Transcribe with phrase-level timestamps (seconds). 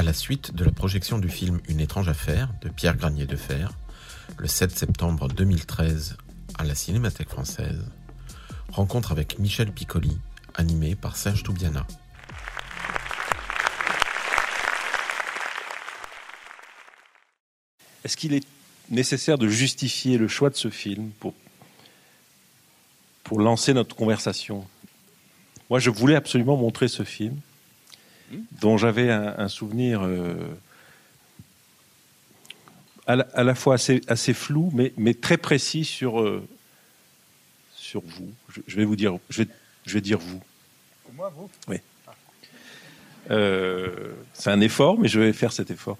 [0.00, 3.36] À la suite de la projection du film Une étrange affaire de Pierre Granier de
[3.36, 3.74] Fer,
[4.38, 6.16] le 7 septembre 2013
[6.56, 7.84] à la Cinémathèque française,
[8.72, 10.16] rencontre avec Michel Piccoli,
[10.54, 11.86] animé par Serge Toubiana.
[18.02, 18.46] Est-ce qu'il est
[18.88, 21.34] nécessaire de justifier le choix de ce film pour,
[23.22, 24.66] pour lancer notre conversation?
[25.68, 27.36] Moi, je voulais absolument montrer ce film,
[28.60, 30.34] dont j'avais un, un souvenir euh,
[33.06, 36.46] à, la, à la fois assez, assez flou, mais, mais très précis sur, euh,
[37.74, 38.30] sur vous.
[38.48, 39.48] Je, je vais vous dire, je vais,
[39.86, 40.40] je vais dire vous.
[41.14, 41.50] Moi, vous?
[41.68, 41.76] Oui.
[43.30, 45.98] Euh, c'est un effort, mais je vais faire cet effort.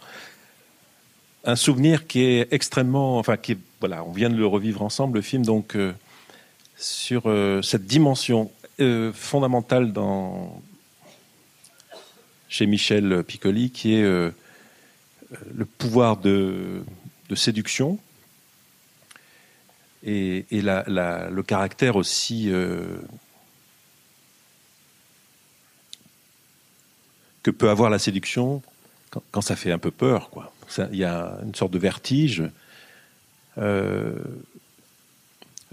[1.45, 5.17] Un souvenir qui est extrêmement, enfin, qui est, voilà, on vient de le revivre ensemble,
[5.17, 5.77] le film, donc
[6.77, 7.23] sur
[7.63, 8.51] cette dimension
[9.15, 10.63] fondamentale dans
[12.51, 14.31] chez Michel Piccoli, qui est euh,
[15.55, 16.83] le pouvoir de,
[17.35, 17.99] séduction
[20.03, 22.99] et, le caractère aussi euh,
[27.45, 28.63] que peut avoir la séduction
[29.31, 30.31] quand, ça fait un peu peur.
[30.31, 30.53] quoi.
[30.93, 32.43] Il y a une sorte de vertige.
[33.59, 34.19] euh,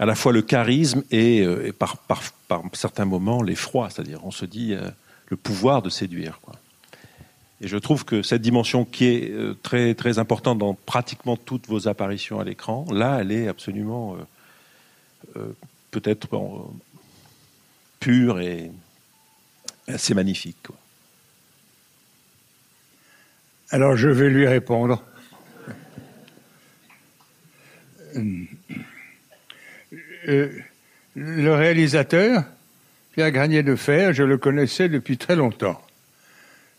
[0.00, 1.44] à la fois le charisme et,
[1.76, 1.96] par,
[2.72, 4.76] certains moments l'effroi, c'est-à-dire on se dit
[5.26, 6.40] le pouvoir de séduire.
[7.60, 11.66] Et je trouve que cette dimension qui est euh, très, très importante dans pratiquement toutes
[11.66, 15.56] vos apparitions à l'écran, là, elle est absolument euh, euh,
[15.90, 16.28] peut-être
[17.98, 18.70] pure et
[19.88, 20.68] assez magnifique.
[23.70, 25.02] Alors je vais lui répondre.
[30.24, 32.44] Le réalisateur,
[33.12, 35.82] Pierre Granier de Fer, je le connaissais depuis très longtemps.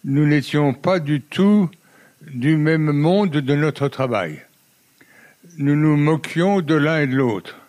[0.06, 1.70] Nous n'étions pas du tout
[2.22, 4.42] du même monde de notre travail.
[5.58, 7.60] Nous nous moquions de l'un et de l'autre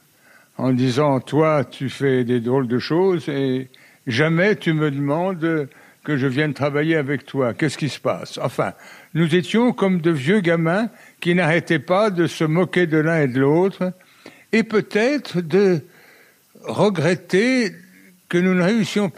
[0.56, 3.68] en disant toi tu fais des drôles de choses et
[4.06, 5.68] jamais tu me demandes
[6.04, 7.52] que je vienne travailler avec toi.
[7.52, 8.38] Qu'est-ce qui se passe?
[8.38, 8.74] Enfin,
[9.14, 10.88] nous étions comme de vieux gamins
[11.20, 13.92] qui n'arrêtaient pas de se moquer de l'un et de l'autre
[14.52, 15.80] et peut-être de
[16.62, 17.72] regretter
[18.28, 19.10] que nous ne réussissions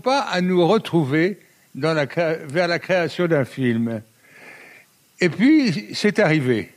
[0.00, 1.38] pas, à nous retrouver
[1.78, 4.02] dans la, cré- vers la création d'un film.
[5.20, 6.72] Et puis, c'est arrivé.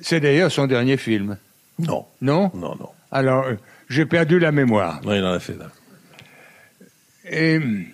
[0.00, 1.36] C'est d'ailleurs son dernier film.
[1.78, 2.50] Non, Non?
[2.54, 2.90] Non, non.
[3.10, 3.54] Alors, euh,
[3.88, 5.00] j'ai perdu la mémoire.
[5.04, 5.54] Non, il en a fait.
[5.56, 5.70] là.
[7.30, 7.84] Et hum,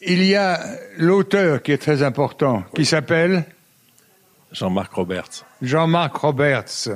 [0.00, 0.60] il y a
[0.96, 3.44] l'auteur qui est très important, qui s'appelle
[4.52, 5.44] Jean-Marc Roberts.
[5.62, 6.88] Jean-Marc Roberts,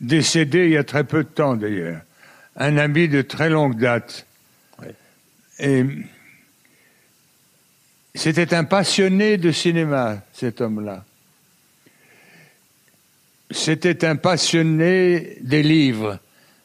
[0.00, 2.00] décédé il y a très peu de temps d'ailleurs,
[2.56, 4.26] un ami de très longue date.
[5.60, 5.84] Et
[8.14, 11.04] c'était un passionné de cinéma, cet homme-là.
[13.50, 16.18] C'était un passionné des livres.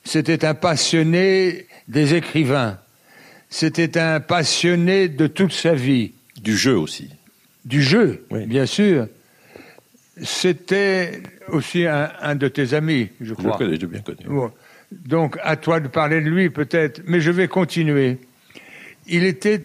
[0.03, 2.79] C'était un passionné des écrivains.
[3.49, 6.11] C'était un passionné de toute sa vie
[6.41, 7.09] Du jeu aussi.
[7.65, 8.45] du jeu, Oui.
[8.45, 9.07] bien sûr.
[10.21, 13.57] C'était aussi un, un de tes amis, je Je le crois.
[13.57, 14.25] connais, je l'ai bien connu.
[14.27, 14.51] Bon.
[14.91, 18.19] Donc, à toi de parler de lui, peut-être, mais je vais continuer.
[19.07, 19.63] Il était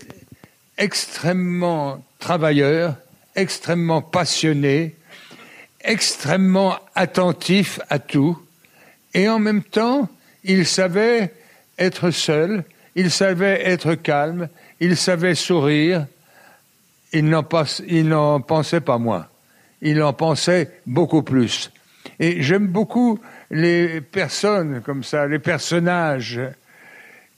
[0.76, 2.96] extrêmement travailleur,
[3.34, 4.96] extrêmement passionné,
[5.80, 8.38] extrêmement attentif à tout,
[9.14, 10.08] et en même temps,
[10.44, 11.32] il savait
[11.78, 12.64] être seul,
[12.94, 14.48] il savait être calme,
[14.80, 16.06] il savait sourire,
[17.12, 19.26] il n'en pensait pas moins.
[19.80, 21.70] Il en pensait beaucoup plus.
[22.18, 23.20] Et j'aime beaucoup
[23.50, 26.40] les personnes comme ça, les personnages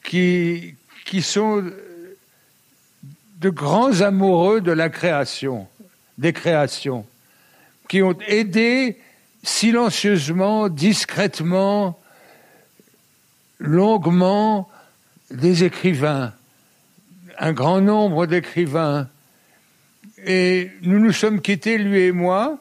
[0.02, 0.76] qui
[1.20, 1.64] sont
[3.40, 5.66] de grands amoureux de la création,
[6.18, 7.06] des créations,
[7.88, 8.98] qui ont aidé
[9.42, 11.98] silencieusement, discrètement,
[13.58, 14.68] longuement
[15.30, 16.32] des écrivains,
[17.38, 19.08] un grand nombre d'écrivains.
[20.26, 22.58] Et nous nous sommes quittés, lui et moi,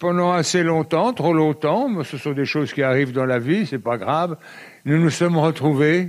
[0.00, 3.66] pendant assez longtemps, trop longtemps, mais ce sont des choses qui arrivent dans la vie,
[3.66, 4.36] c'est pas grave.
[4.86, 6.08] Nous nous sommes retrouvés,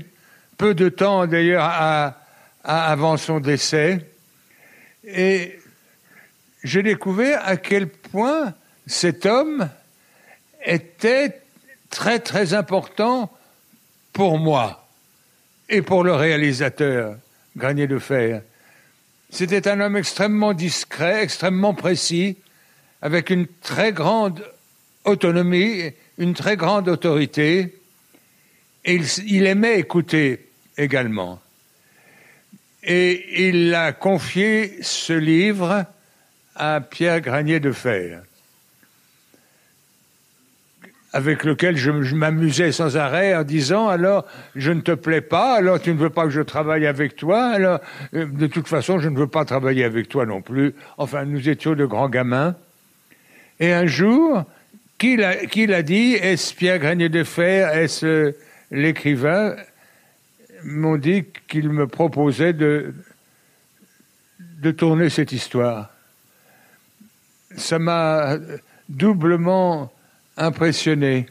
[0.57, 1.61] peu de temps d'ailleurs
[2.63, 4.05] avant son décès,
[5.03, 5.59] et
[6.63, 8.53] j'ai découvert à quel point
[8.85, 9.69] cet homme
[10.63, 11.41] était
[11.89, 13.31] très très important
[14.13, 14.87] pour moi
[15.69, 17.17] et pour le réalisateur,
[17.55, 18.41] Granier de Fer.
[19.29, 22.37] C'était un homme extrêmement discret, extrêmement précis,
[23.01, 24.45] avec une très grande
[25.05, 27.79] autonomie, une très grande autorité,
[28.83, 31.39] et il, aimait écouter également.
[32.83, 35.85] Et il a confié ce livre
[36.55, 38.21] à Pierre Granier de Fer
[41.13, 44.25] avec lequel je, m'amusais sans arrêt en disant alors
[44.55, 47.47] je ne te plais pas, alors tu ne veux pas que je travaille avec toi,
[47.47, 47.79] alors
[48.13, 50.73] euh, de toute façon je ne veux pas travailler avec toi non plus.
[50.97, 52.55] Enfin, nous étions de grands gamins.
[53.59, 54.43] Et un jour,
[54.97, 58.33] qui l'a dit Est-ce Pierre Granier de Fer Est-ce
[58.71, 59.55] l'écrivain
[60.63, 62.93] M'ont dit qu'il me proposait de,
[64.39, 65.89] de tourner cette histoire.
[67.55, 68.37] Ça m'a
[68.87, 69.91] doublement
[70.37, 71.25] impressionné,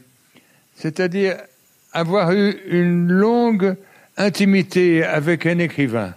[0.75, 1.37] c'est-à-dire
[1.93, 3.77] avoir eu une longue
[4.17, 6.15] intimité avec un écrivain,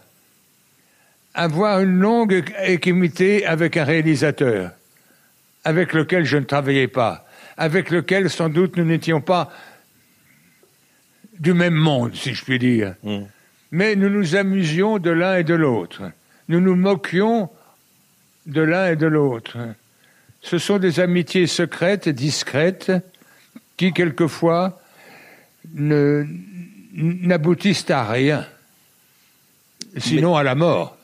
[1.34, 4.72] avoir une longue intimité avec un réalisateur,
[5.64, 7.26] avec lequel je ne travaillais pas,
[7.58, 9.52] avec lequel sans doute nous n'étions pas
[11.40, 12.96] du même monde, si je puis dire.
[13.04, 13.24] Mm.
[13.72, 16.04] Mais nous nous amusions de l'un et de l'autre.
[16.48, 17.50] Nous nous moquions
[18.46, 19.58] de l'un et de l'autre.
[20.42, 22.92] Ce sont des amitiés secrètes, discrètes,
[23.78, 24.80] qui quelquefois
[26.94, 28.46] n'aboutissent à rien,
[29.98, 30.98] sinon à la mort.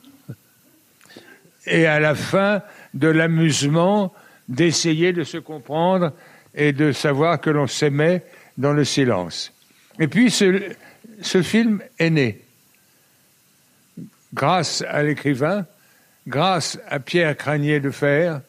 [1.66, 2.62] Et à la fin
[2.94, 4.14] de l'amusement
[4.48, 6.12] d'essayer de se comprendre
[6.54, 8.24] et de savoir que l'on s'aimait
[8.58, 9.52] dans le silence.
[10.00, 10.74] Et puis ce,
[11.22, 12.40] ce film est né
[14.32, 15.66] grâce à l'écrivain,
[16.26, 18.40] grâce à Pierre Cranier de Fer,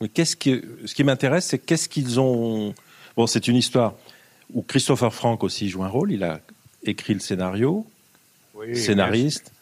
[0.00, 2.74] mais qu'est-ce qui, ce qui m'intéresse, c'est qu'est-ce qu'ils ont.
[3.16, 3.94] Bon, c'est une histoire
[4.52, 6.10] où Christopher Frank aussi joue un rôle.
[6.10, 6.40] Il a
[6.84, 7.86] écrit le scénario,
[8.74, 9.52] scénariste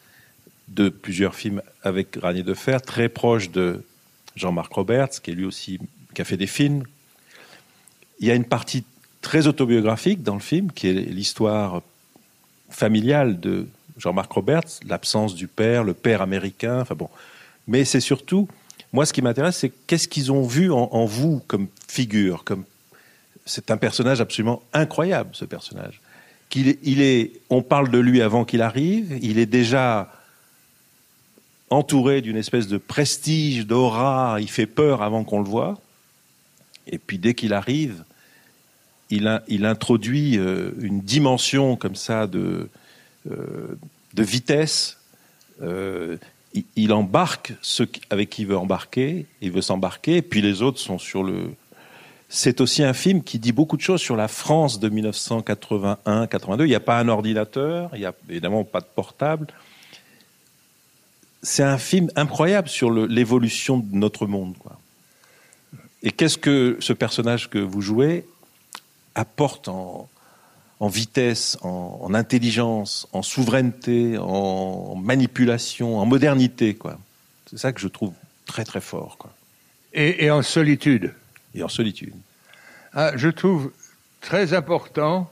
[0.68, 3.84] de plusieurs films avec Ranier de Fer, très proche de
[4.36, 5.80] Jean-Marc Roberts, qui est lui aussi
[6.14, 6.84] qui a fait des films.
[8.20, 8.84] Il y a une partie
[9.28, 11.82] très autobiographique dans le film, qui est l'histoire
[12.70, 13.66] familiale de
[13.98, 16.80] Jean-Marc Roberts, l'absence du père, le père américain.
[16.80, 17.10] Enfin bon,
[17.66, 18.48] mais c'est surtout
[18.94, 22.64] moi, ce qui m'intéresse, c'est qu'est-ce qu'ils ont vu en, vous comme figure, comme
[23.44, 26.00] c'est un personnage absolument incroyable, ce personnage.
[26.48, 29.18] Qu'il il est, on parle de lui avant qu'il arrive.
[29.20, 30.10] Il est déjà
[31.68, 34.38] entouré d'une espèce de prestige, d'aura.
[34.40, 35.78] Il fait peur avant qu'on le voit.
[36.86, 38.04] Et puis dès qu'il arrive,
[39.10, 42.68] il, introduit euh, une dimension comme ça de,
[43.30, 43.76] euh,
[44.16, 44.98] vitesse.
[45.62, 46.16] Euh,
[46.76, 50.98] il, embarque ceux avec qui il veut embarquer, il veut s'embarquer, puis les autres sont
[50.98, 51.52] sur le.
[52.28, 56.64] C'est aussi un film qui dit beaucoup de choses sur la France de 1981-82.
[56.64, 59.46] Il n'y a pas un ordinateur, il n'y a évidemment pas de portable.
[61.42, 64.54] C'est un film incroyable sur l'évolution de notre monde.
[66.02, 68.26] Et qu'est-ce que ce personnage que vous jouez
[69.18, 70.08] apporte en,
[70.80, 76.74] en vitesse, en, intelligence, en souveraineté, en manipulation, en modernité.
[76.74, 76.98] quoi.
[77.50, 78.12] C'est ça que je trouve
[78.46, 79.18] très très fort.
[79.18, 79.32] Quoi.
[79.92, 81.12] Et, en solitude.
[81.54, 82.14] Et en solitude.
[82.92, 83.72] Ah, je trouve
[84.20, 85.30] très important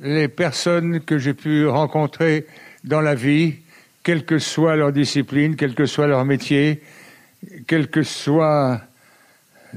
[0.00, 2.46] les personnes que j'ai pu rencontrer
[2.84, 3.56] dans la vie,
[4.02, 6.82] quelle que soit leur discipline, quel que soit leur métier,
[7.66, 8.82] quel que soit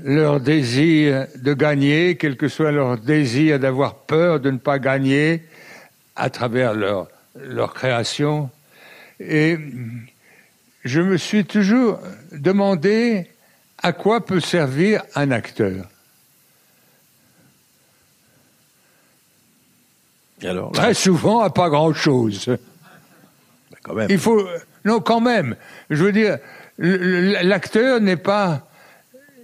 [0.03, 5.43] leur désir de gagner, quel que soit leur désir d'avoir peur de ne pas gagner
[6.15, 8.49] à travers leur, leur création.
[9.19, 9.57] Et
[10.83, 11.99] je me suis toujours
[12.31, 13.27] demandé
[13.81, 15.85] à quoi peut servir un acteur.
[20.43, 22.57] alors, Très souvent à pas grand-chose.
[23.83, 24.07] Quand même.
[24.09, 24.47] Il faut
[24.85, 25.55] non quand même.
[25.89, 26.37] Je veux dire,
[26.77, 28.68] l'acteur n'est pas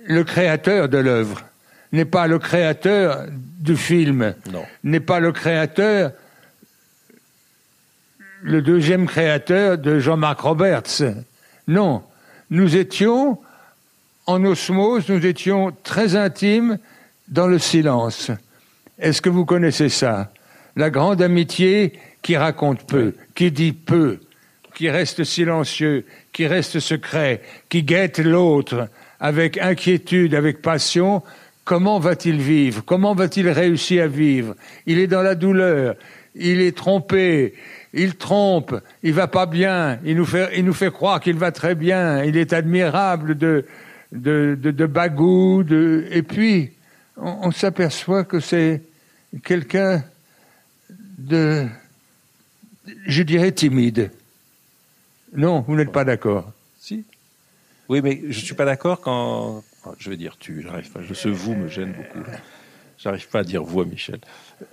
[0.06, 1.44] le créateur de l'œuvre,
[1.92, 3.26] n'est pas le créateur
[3.60, 4.36] du film,
[4.84, 6.12] n'est pas le créateur,
[8.42, 11.04] le deuxième créateur de Jean-Marc Roberts.
[11.68, 12.04] Non,
[12.50, 13.40] nous étions
[14.28, 16.78] en osmose, nous étions très intimes
[17.28, 18.32] dans le silence.
[19.00, 20.32] Est-ce que vous connaissez ça?
[20.76, 24.20] La grande amitié qui raconte peu, qui dit peu,
[24.76, 31.24] qui reste silencieux, qui reste secret, qui guette l'autre avec inquiétude, avec passion,
[31.64, 32.84] comment va-t-il vivre?
[32.86, 34.56] Comment va-t-il réussir à vivre?
[34.86, 35.96] Il est dans la douleur,
[36.36, 37.54] il est trompé,
[37.94, 41.52] il trompe, il va pas bien, il nous fait, il nous fait croire qu'il va
[41.52, 43.66] très bien, il est admirable de,
[44.12, 46.72] de, de, de bagou, de, et puis
[47.18, 48.82] on, on s'aperçoit que c'est
[49.44, 50.04] quelqu'un
[51.18, 51.66] de,
[53.08, 54.12] je dirais, timide.
[55.34, 56.52] Non, vous n'êtes pas d'accord.
[57.90, 59.64] Oui, mais je suis pas d'accord quand.
[60.00, 61.02] Je vais dire tu, j'arrive pas.
[61.14, 62.26] Ce vous me gêne beaucoup.
[62.98, 64.20] J'arrive pas à dire vous à Michel.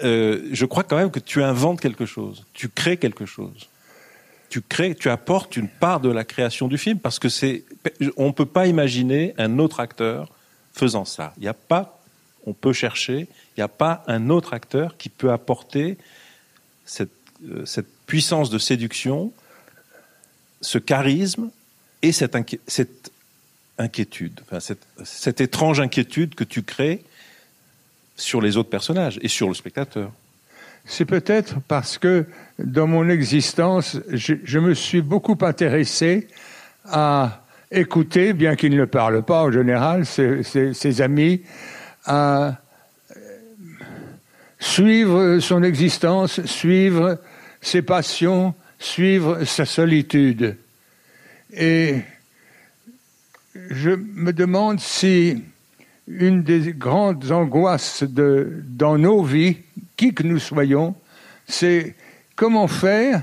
[0.03, 2.47] Euh, je crois quand même que tu inventes quelque chose.
[2.55, 3.69] Tu crées quelque chose.
[4.49, 7.65] Tu crées, tu apportes une part de la création du film parce que c'est.
[8.17, 10.31] On peut pas imaginer un autre acteur
[10.73, 11.35] faisant ça.
[11.37, 12.01] Il n'y a pas.
[12.47, 13.29] On peut chercher.
[13.57, 15.99] Il n'y a pas un autre acteur qui peut apporter
[16.85, 17.11] cette,
[17.49, 19.33] euh, cette puissance de séduction,
[20.61, 21.51] ce charisme
[22.03, 23.13] et cette, cette
[23.79, 27.05] inquiétude, cette, cette étrange inquiétude que tu crées
[28.17, 30.13] sur les autres personnages et sur le spectateur.
[30.85, 32.27] C'est peut-être parce que
[32.59, 36.29] dans mon existence, je, me suis beaucoup intéressé
[36.85, 41.43] à écouter, bien qu'il ne parle pas en général, ses, ses- amis,
[42.05, 42.57] à
[44.59, 47.19] suivre son existence, suivre
[47.61, 50.57] ses passions, suivre sa solitude.
[51.53, 52.01] Et
[53.55, 55.43] je me demande si
[56.09, 59.59] une des grandes angoisses dans nos vies,
[59.97, 60.95] qui que nous soyons,
[61.47, 61.95] c'est
[62.35, 63.23] comment faire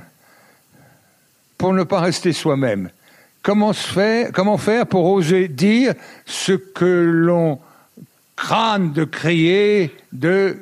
[1.58, 2.90] pour ne pas rester soi-même.
[3.42, 5.94] Comment, se faire, comment faire pour oser dire
[6.26, 7.60] ce que l'on
[8.36, 10.58] crâne de crier de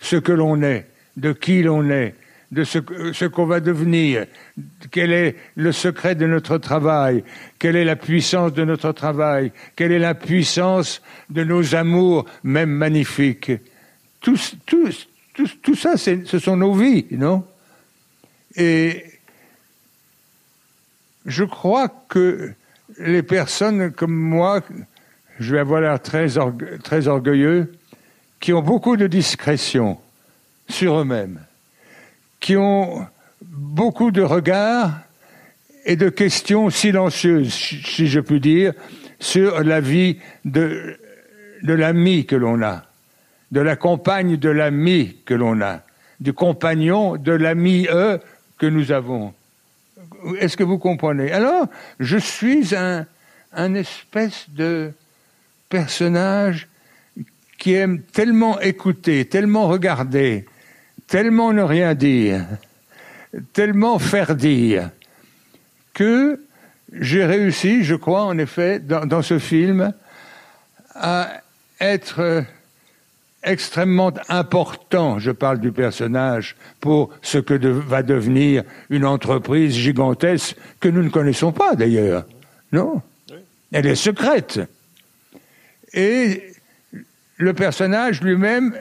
[0.00, 0.86] ce que l'on est,
[1.16, 2.14] de qui l'on est,
[2.50, 4.26] de ce, que- ce qu'on va devenir,
[4.90, 7.22] quel est le secret de notre travail,
[7.58, 12.70] quelle est la puissance de notre travail, quelle est la puissance de nos amours, même
[12.70, 13.52] magnifiques?
[14.20, 14.36] Tout,
[15.76, 17.44] ça, ce sont nos vies, non?
[18.56, 19.04] Et
[21.24, 22.52] je crois que
[22.98, 24.60] les personnes comme moi,
[25.38, 26.36] je vais avoir l'air très
[27.06, 27.72] orgueilleux,
[28.40, 29.98] qui ont beaucoup de discrétion
[30.68, 31.40] sur eux-mêmes,
[32.40, 33.06] qui ont
[33.42, 34.92] beaucoup de regards
[35.84, 38.72] et de questions silencieuses, si je puis dire,
[39.18, 40.98] sur la vie de,
[41.62, 42.84] l'ami que l'on a,
[43.52, 45.82] de la compagne de l'ami que l'on a,
[46.18, 48.20] du compagnon de l'ami eux
[48.58, 49.32] que nous avons.
[50.38, 51.32] Est-ce que vous comprenez?
[51.32, 51.66] Alors,
[51.98, 54.92] je suis un espèce de
[55.68, 56.68] personnage
[57.58, 60.46] qui aime tellement écouter, tellement regarder,
[61.10, 62.46] tellement ne rien dire,
[63.52, 64.90] tellement faire dire,
[65.92, 66.40] que
[66.92, 69.92] j'ai réussi, je crois, en effet, dans, dans ce film,
[70.94, 71.28] à
[71.80, 72.44] être
[73.42, 80.56] extrêmement important, je parle du personnage, pour ce que de- va devenir une entreprise gigantesque
[80.78, 82.26] que nous ne connaissons pas d'ailleurs.
[82.72, 83.02] Non?
[83.72, 84.60] Elle est secrète.
[85.92, 86.52] Et
[87.36, 88.78] le personnage lui-même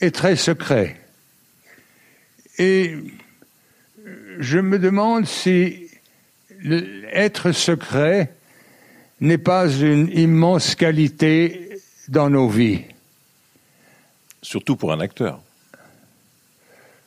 [0.00, 1.00] est très secret.
[2.58, 2.96] Et
[4.38, 5.88] je me demande si
[7.12, 8.32] être secret
[9.20, 11.78] n'est pas une immense qualité
[12.08, 12.82] dans nos vies.
[14.42, 15.40] Surtout pour un acteur.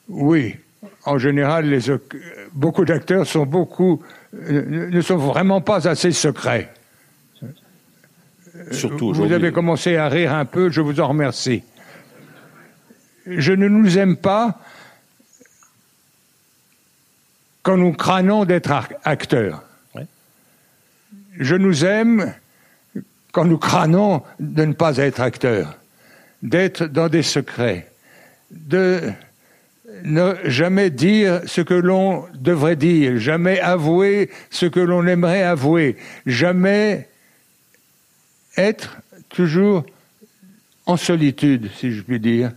[0.07, 0.55] Oui,
[1.03, 1.81] en général, les,
[2.53, 4.01] beaucoup d'acteurs sont beaucoup
[4.33, 6.71] euh, ne sont vraiment pas assez secrets.
[8.71, 11.63] Surtout Vous avez commencé à rire un peu, je vous en remercie.
[13.27, 14.59] Je ne nous aime pas
[17.65, 18.71] quand nous crânons d'être
[19.03, 19.63] acteurs.
[19.95, 20.05] Ouais.
[21.39, 22.31] Je nous aime
[23.31, 25.75] quand nous crânons de ne pas être acteurs,
[26.43, 27.91] d'être dans des secrets,
[28.51, 29.01] de
[30.03, 35.97] ne jamais dire ce que l'on devrait dire, jamais avouer ce que l'on aimerait avouer,
[36.27, 37.09] jamais
[38.57, 38.97] être
[39.29, 39.87] toujours
[40.85, 42.51] en solitude, si je puis dire.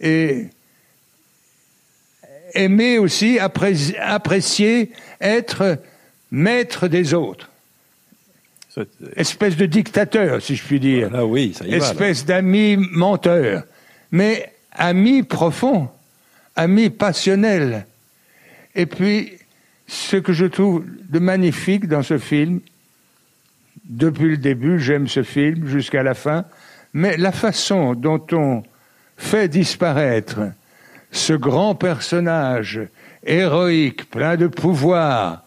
[0.00, 0.48] Et
[2.54, 5.78] aimer aussi, appré- apprécier, être
[6.30, 7.50] maître des autres.
[9.14, 11.10] Espèce de dictateur, si je puis dire.
[11.24, 11.74] Oui, ça y.
[11.74, 13.62] Espèce d'ami menteur.
[14.10, 15.88] Mais ami profond,
[16.56, 17.86] ami passionnel.
[18.74, 19.32] Et puis,
[19.86, 22.60] ce que je trouve de magnifique dans ce film,
[23.84, 26.44] depuis le début, j'aime ce film jusqu'à la fin,
[26.92, 28.64] mais la façon dont on
[29.16, 30.40] fait disparaître
[31.14, 32.80] ce grand personnage
[33.24, 35.44] héroïque, plein de pouvoir,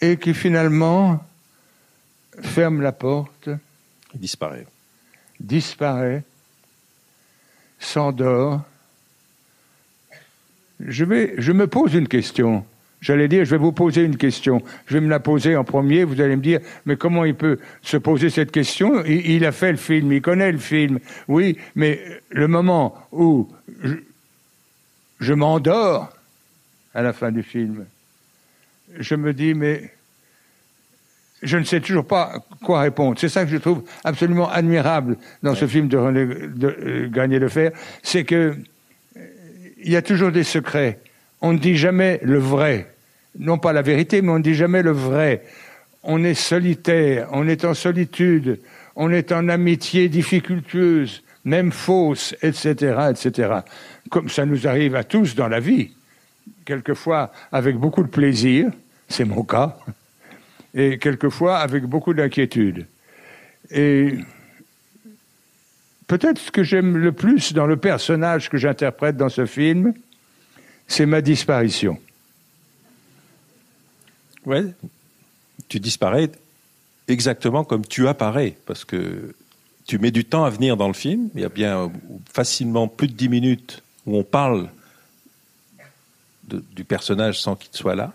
[0.00, 1.24] et qui finalement
[2.42, 3.48] ferme la porte,
[4.14, 4.66] Il disparaît.
[5.40, 6.22] disparaît,
[7.80, 8.62] s'endort.
[10.78, 12.64] Je, vais, je me pose une question.
[13.00, 14.62] J'allais dire, je vais vous poser une question.
[14.86, 16.04] Je vais me la poser en premier.
[16.04, 19.04] Vous allez me dire, mais comment il peut se poser cette question?
[19.04, 20.98] Il, il a fait le film, il connaît le film.
[21.28, 23.48] Oui, mais le moment où
[25.18, 26.12] je, m'endors
[26.94, 27.86] à la fin du film,
[28.98, 29.92] je me dis, mais
[31.42, 33.18] je ne sais toujours pas quoi répondre.
[33.18, 37.38] C'est ça que je trouve absolument admirable dans ce film de René de, euh, Garnier
[37.38, 37.72] de Fer,
[38.02, 38.56] c'est que
[39.16, 39.20] euh,
[39.82, 40.98] il y a toujours des secrets.
[41.40, 42.92] On ne dit jamais le vrai,
[43.38, 45.44] non pas la vérité, mais on ne dit jamais le vrai.
[46.02, 48.60] On est solitaire, on est en solitude,
[48.96, 53.60] on est en amitié difficultueuse, même fausse, etc., etc.
[54.10, 55.90] Comme ça nous arrive à tous dans la vie,
[56.64, 58.70] quelquefois avec beaucoup de plaisir,
[59.08, 59.76] c'est mon cas,
[60.74, 62.86] et quelquefois avec beaucoup d'inquiétude.
[63.70, 64.14] Et
[66.06, 69.94] peut-être ce que j'aime le plus dans le personnage que j'interprète dans ce film,
[70.86, 71.98] c'est ma disparition.
[74.46, 74.64] Ouais.
[75.68, 76.30] Tu disparais
[77.08, 79.34] exactement comme tu apparais, parce que
[79.88, 81.30] tu mets du temps à venir dans le film.
[81.34, 81.90] Il y a bien
[82.30, 84.68] facilement plus de dix minutes où on parle
[86.44, 88.12] de, du personnage sans qu'il soit là.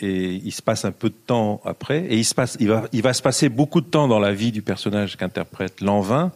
[0.00, 2.88] Et il se passe un peu de temps après, et il, se passe, il, va,
[2.92, 6.32] il va se passer beaucoup de temps dans la vie du personnage qu'interprète Lanvin,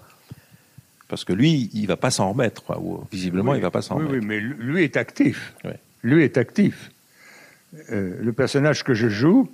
[1.08, 2.62] parce que lui, il va pas s'en remettre.
[2.62, 2.78] Quoi.
[3.10, 4.20] Visiblement, Oui, il va pas s'en oui, remettre.
[4.20, 5.54] Oui, mais lui est actif.
[6.02, 6.90] Lui est actif.
[7.90, 9.50] Euh, le personnage que je joue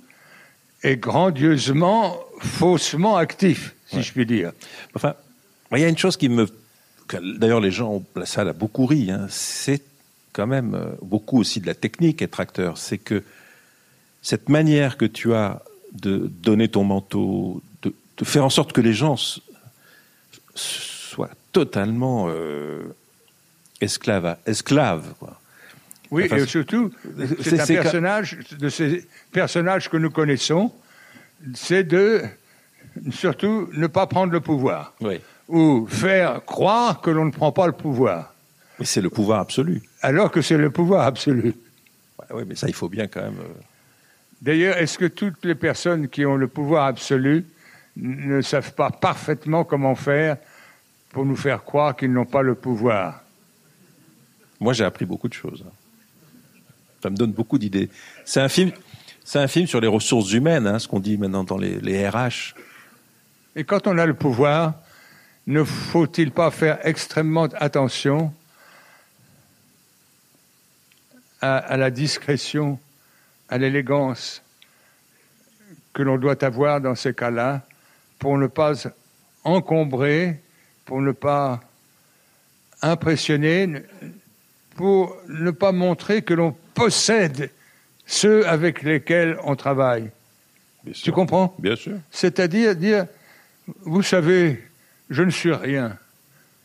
[0.83, 4.01] est grandiosement, faussement actif, si Ouais.
[4.03, 4.51] je puis dire.
[4.95, 5.13] Enfin,
[5.73, 6.47] il y a une chose qui me.
[7.11, 9.11] D'ailleurs, les gens, la salle a beaucoup ri.
[9.11, 9.27] hein.
[9.29, 9.81] C'est
[10.33, 12.77] quand même euh, beaucoup aussi de la technique être acteur.
[12.77, 13.21] C'est que
[14.21, 15.61] cette manière que tu as
[15.93, 19.17] de donner ton manteau, de, de faire en sorte que les gens
[20.55, 22.81] soient totalement euh,
[23.81, 25.13] esclaves, esclaves.
[25.19, 25.37] Quoi.
[26.11, 26.91] Oui, et surtout,
[27.41, 30.71] c'est- un personnage, de ces personnages que nous connaissons,
[31.53, 32.21] c'est de
[33.11, 35.21] surtout ne pas prendre le pouvoir, Oui.
[35.47, 38.33] ou faire croire que l'on ne prend pas le pouvoir,
[38.77, 39.81] Mais c'est le pouvoir absolu.
[40.01, 41.53] alors que c'est le pouvoir absolu.
[42.33, 43.39] Oui, mais ça, il faut bien quand même.
[43.39, 43.53] euh,
[44.41, 47.45] D'ailleurs, est-ce que toutes les personnes qui ont le pouvoir absolu
[47.95, 50.37] ne savent pas parfaitement comment faire
[51.11, 53.21] pour nous faire croire qu'ils n'ont pas le pouvoir?
[54.59, 55.63] Moi, j'ai appris beaucoup de choses.
[57.01, 57.89] Ça me donne beaucoup d'idées.
[58.25, 58.71] C'est un film,
[59.23, 62.53] c'est un film sur les ressources humaines, hein, ce qu'on dit maintenant dans les, RH.
[63.55, 64.75] Et quand on a le pouvoir,
[65.47, 68.33] ne faut-il pas faire extrêmement attention
[71.41, 72.79] à, à la discrétion,
[73.49, 74.41] à l'élégance
[75.93, 77.63] que l'on doit avoir dans ces cas-là
[78.19, 78.73] pour ne pas
[79.43, 80.39] encombrer,
[80.85, 81.61] pour ne pas
[82.81, 83.83] impressionner,
[84.75, 87.49] pour ne pas montrer que l'on possède
[88.05, 90.11] ceux avec lesquels on travaille.
[90.83, 91.13] Bien Tu sûr.
[91.13, 91.55] comprends?
[91.59, 91.97] Bien sûr.
[92.11, 93.05] c'est-à-dire dire,
[93.81, 94.63] vous savez,
[95.09, 95.97] je ne suis rien,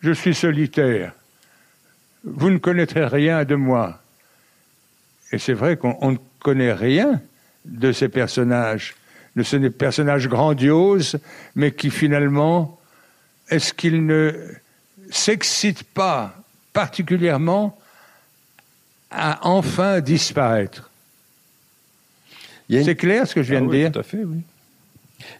[0.01, 1.12] je suis solitaire,
[2.25, 4.01] vous ne connaîtrez rien de moi.
[5.33, 7.21] Et c'est vrai qu'on on ne connaît rien
[7.64, 8.95] de ces personnages,
[9.35, 11.19] de ces personnages grandioses,
[11.55, 12.81] mais qui finalement,
[13.51, 14.33] est-ce qu'ils ne
[15.11, 16.35] s'excitent pas
[16.73, 17.79] particulièrement
[19.11, 20.90] à enfin disparaître
[22.69, 23.92] une- C'est clair ce que je viens Ah de oui, dire?
[23.92, 24.38] Tout à fait, oui.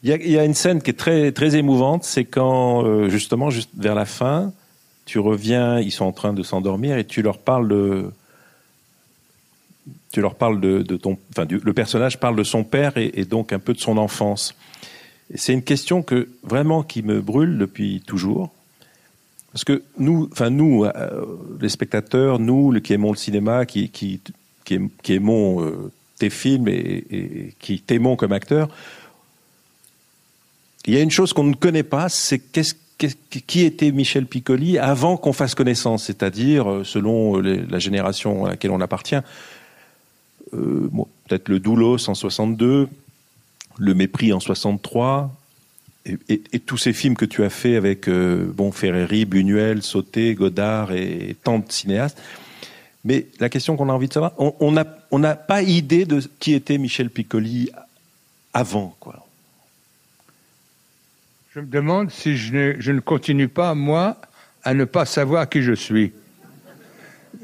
[0.03, 2.85] Il y, a, il y a une scène qui est très, très émouvante, c'est quand,
[2.85, 4.53] euh, justement, juste vers la fin,
[5.05, 8.11] tu reviens, ils sont en train de s'endormir et tu leur parles de.
[10.13, 11.19] Tu leur parles de, de ton.
[11.31, 13.99] Enfin, du- le personnage parle de son père et, et donc un peu de son
[13.99, 14.55] enfance.
[15.35, 18.53] C'est une question que, vraiment, qui me brûle depuis toujours.
[19.57, 21.25] Parce que nous, enfin, nous, euh,
[21.63, 24.21] les spectateurs, nous, qui aimons le cinéma, qui, qui,
[24.67, 28.69] qui, aim- qui aimons euh, tes films et, qui t'aimons comme acteur,
[30.85, 32.39] il y a une chose qu'on ne connaît pas, c'est
[32.99, 38.73] qui était Michel Piccoli avant qu'on fasse connaissance, c'est-à-dire euh, selon la génération à laquelle
[38.73, 39.23] on appartient.
[40.51, 42.91] Peut-être le Doulos en 62,
[43.79, 45.33] le Mépris en 63,
[46.07, 49.83] et, et- et tous ces films que tu as fait avec euh, bon Ferreri, Buñuel,
[49.83, 52.19] Sauté, Godard et, tant de cinéastes.
[53.05, 56.55] Mais la question qu'on a envie de savoir, on n'a on pas idée de qui
[56.55, 57.71] était Michel Piccoli
[58.55, 59.27] avant, quoi.
[61.55, 64.21] Je me demande si je ne, je ne continue pas, moi,
[64.65, 66.13] à ne pas savoir qui je suis.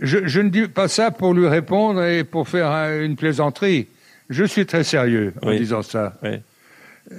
[0.01, 3.87] Je, je ne dis pas ça pour lui répondre et pour faire un- une plaisanterie.
[4.31, 5.59] Je suis très sérieux en Oui.
[5.59, 6.19] disant ça.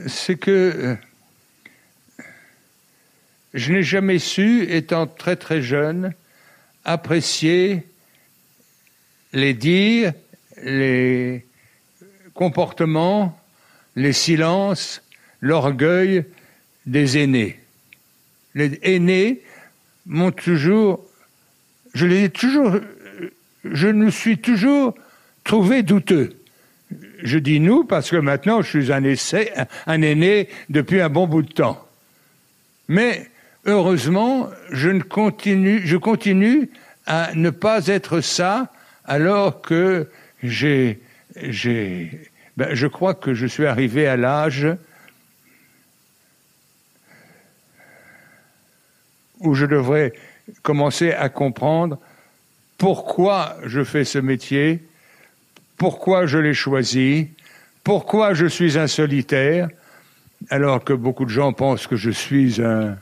[0.08, 0.96] C'est que euh,
[3.54, 6.14] je n'ai jamais su, étant très très jeune,
[6.86, 7.84] apprécier
[9.32, 10.14] les dires,
[10.64, 11.46] les
[12.34, 13.40] comportements,
[13.96, 15.02] les silences,
[15.40, 16.26] l'orgueil
[16.86, 17.60] des aînés.
[18.56, 19.42] Les aînés
[20.06, 21.04] m'ont toujours,
[21.94, 22.78] je les ai toujours,
[23.64, 24.96] je me suis toujours
[25.44, 26.36] trouvé douteux.
[27.24, 29.04] Je dis nous parce que maintenant je suis un,
[29.88, 31.88] un aîné depuis un bon bout de temps.
[32.88, 33.30] Mais
[33.66, 36.70] heureusement, je, ne continue, je continue
[37.06, 38.72] à ne pas être ça
[39.06, 40.10] alors que
[40.42, 41.02] j'ai,
[41.36, 44.68] j'ai, ben, je crois que je suis arrivé à l'âge
[49.40, 50.14] où je devrais
[50.62, 52.00] commencer à comprendre
[52.78, 54.84] pourquoi je fais ce métier,
[55.78, 57.30] pourquoi je l'ai choisi,
[57.84, 59.70] pourquoi je suis un solitaire,
[60.50, 62.98] alors que beaucoup de gens pensent que je suis un,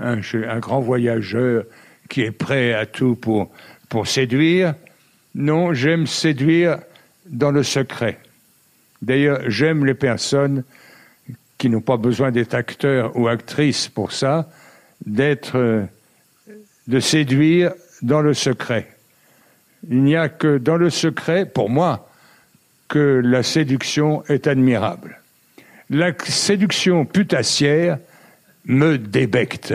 [0.00, 1.64] un, un grand voyageur
[2.08, 3.50] qui est prêt à tout pour,
[3.88, 4.74] pour séduire.
[5.34, 6.78] Non, j'aime séduire
[7.26, 8.18] dans le secret.
[9.02, 10.64] D'ailleurs, j'aime les personnes
[11.56, 14.48] qui n'ont pas besoin d'être acteurs ou actrices pour ça,
[15.04, 15.86] d'être,
[16.88, 18.88] de séduire dans le secret.
[19.88, 22.08] Il n'y a que dans le secret, pour moi,
[22.88, 25.20] que la séduction est admirable.
[25.90, 27.98] La séduction putassière
[28.64, 29.74] me débecte.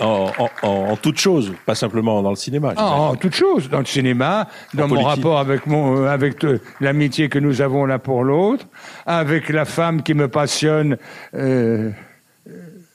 [0.00, 2.74] En, en, en, toute chose, pas simplement dans le cinéma.
[2.76, 6.60] Ah, en toute chose, dans le cinéma, dans mon rapport avec mon, euh, avec euh,
[6.80, 8.66] l'amitié que nous avons l'un pour l'autre,
[9.06, 10.96] avec la femme qui me passionne.
[11.34, 11.90] Euh,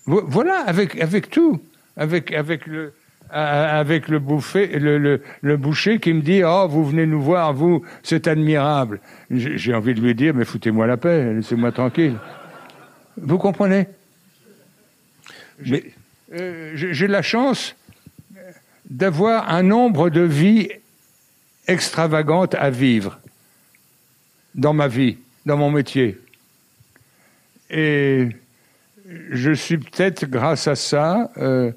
[0.05, 1.61] voilà, avec avec tout,
[1.95, 2.93] avec avec le
[3.31, 7.53] avec le, bouffé, le, le, le, boucher qui me dit Oh, vous venez nous voir,
[7.53, 9.01] vous, c'est admirable.
[9.29, 12.15] J'ai envie de lui dire Mais foutez-moi la paix, laissez-moi tranquille.
[13.17, 13.87] Vous comprenez?
[15.61, 15.93] J'ai
[16.33, 17.75] euh, la chance
[18.89, 20.69] d'avoir un nombre de vies
[21.67, 23.19] extravagantes à vivre
[24.55, 26.19] dans ma vie, dans mon métier.
[27.69, 28.29] Et
[29.31, 31.71] je suis peut-être, grâce à ça, euh,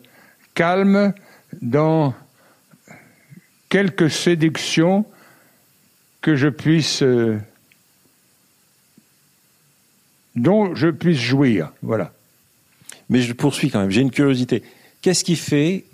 [0.54, 1.12] calme
[1.60, 2.14] dans
[3.68, 5.04] quelques séductions
[6.20, 7.38] que je puisse euh,
[10.34, 11.72] dont je puisse jouir.
[11.82, 12.12] Voilà.
[13.12, 13.90] Mais je poursuis quand même.
[13.90, 14.62] J'ai une curiosité.
[15.02, 15.84] Qu'est-ce qui fait,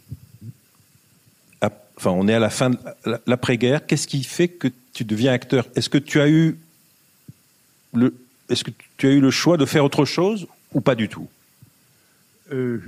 [1.60, 2.78] enfin, on est à la fin de
[3.26, 3.84] l'après-guerre.
[3.86, 5.66] Qu'est-ce qui fait que tu deviens acteur?
[5.74, 6.56] Est-ce que tu as eu
[7.92, 8.14] le,
[8.48, 11.26] est-ce que tu as eu le choix de faire autre chose ou pas du tout?
[12.52, 12.80] Euh,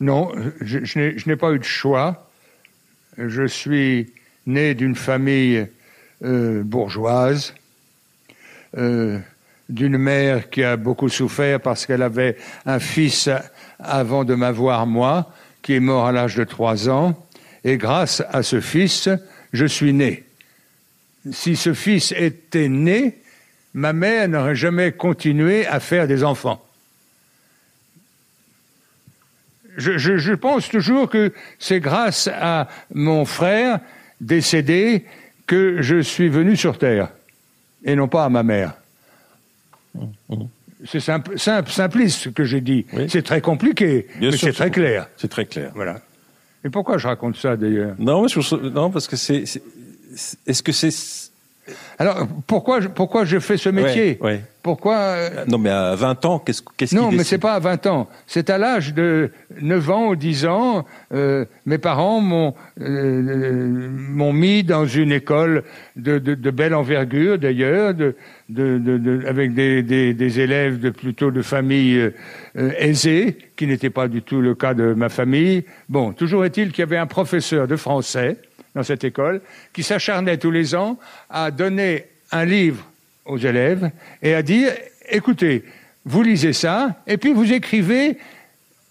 [0.00, 2.30] non, je, je n'ai pas eu de choix.
[3.16, 4.12] Je suis
[4.44, 5.66] né d'une famille
[6.22, 7.54] euh, bourgeoise,
[8.76, 9.18] euh,
[9.68, 13.28] d'une mère qui a beaucoup souffert parce qu'elle avait un fils
[13.78, 17.20] avant de m'avoir moi, qui est mort à l'âge de trois ans,
[17.64, 19.08] et grâce à ce fils,
[19.52, 20.24] je suis né.
[21.32, 23.18] Si ce fils était né,
[23.74, 26.62] ma mère n'aurait jamais continué à faire des enfants.
[29.76, 33.80] je, pense toujours que c'est grâce à mon frère
[34.20, 35.04] décédé
[35.46, 37.10] que je suis venu sur Terre,
[37.84, 38.74] et non pas à ma mère.
[40.84, 42.86] C'est simple, simple, simpliste ce que j'ai dit.
[42.92, 43.06] Oui.
[43.08, 45.08] C'est très compliqué, Bien mais c'est très clair.
[45.16, 45.72] C'est très clair.
[45.74, 46.00] Voilà.
[46.64, 47.94] Et pourquoi je raconte ça d'ailleurs?
[47.98, 48.26] Non,
[48.62, 49.44] non, parce que c'est.
[50.46, 50.90] Est-ce que c'est
[51.98, 54.18] alors, pourquoi, pourquoi je fais ce métier?
[54.20, 54.44] Ouais, ouais.
[54.66, 57.86] Pourquoi euh, Non, mais à 20 ans, qu'est-ce qu'est-ce Non, mais c'est pas à 20
[57.86, 58.08] ans.
[58.26, 59.30] C'est à l'âge de
[59.62, 60.84] 9 ans ou 10 ans.
[61.14, 65.62] Euh, mes parents m'ont euh, m'ont mis dans une école
[65.94, 68.16] de, de, de belle envergure, d'ailleurs, de,
[68.48, 72.10] de, avec des, des, des, élèves de plutôt de familles
[72.56, 75.64] euh, aisées, qui n'était pas du tout le cas de ma famille.
[75.88, 78.36] Bon, toujours est-il qu'il y avait un professeur de français
[78.74, 80.98] dans cette école, qui s'acharnait tous les ans
[81.30, 82.84] à donner un livre
[83.26, 83.90] aux élèves
[84.22, 84.72] et à dire,
[85.08, 85.64] écoutez,
[86.04, 88.16] vous lisez ça, et puis vous écrivez,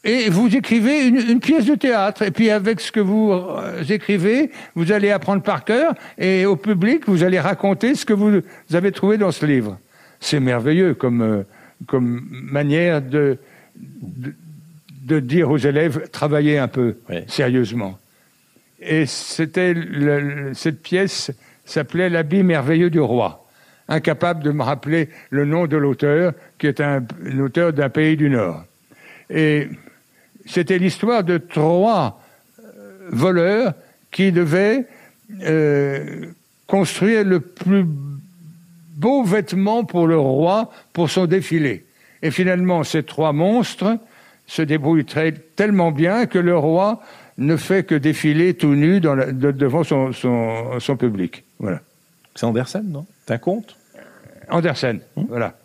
[0.04, 3.84] et vous écrivez une, une pièce de théâtre, et puis avec ce que vous euh,
[3.90, 8.42] écrivez, vous allez apprendre par cœur, et au public, vous allez raconter ce que vous
[8.74, 9.80] avez trouvé dans ce livre.
[10.20, 11.44] C'est merveilleux comme, euh,
[11.88, 13.38] comme manière de,
[13.76, 14.34] de,
[15.04, 17.24] de, dire aux élèves, travaillez un peu, oui.
[17.28, 17.98] sérieusement.
[18.82, 19.74] Et c'était
[20.54, 21.32] cette pièce
[21.66, 23.45] s'appelait L'habit merveilleux du roi.
[23.88, 27.04] Incapable de me rappeler le nom de l'auteur, qui est un,
[27.40, 28.64] auteur d'un pays du Nord.
[29.30, 29.68] Et
[30.46, 32.22] c'était l'histoire de trois
[33.10, 33.74] voleurs
[34.12, 34.86] qui devaient
[35.44, 36.28] euh,
[36.68, 41.86] construire le plus beaux vêtements pour le roi pour son défilé.
[42.22, 43.98] Et finalement, ces trois monstres
[44.48, 47.02] se débrouillent très, tellement bien que le roi
[47.38, 51.44] ne fait que défiler tout nu devant son, son, son public.
[51.60, 51.82] Voilà.
[52.36, 53.06] C'est Andersen, non?
[53.26, 53.76] C'est un conte
[54.50, 55.56] Andersen, voilà.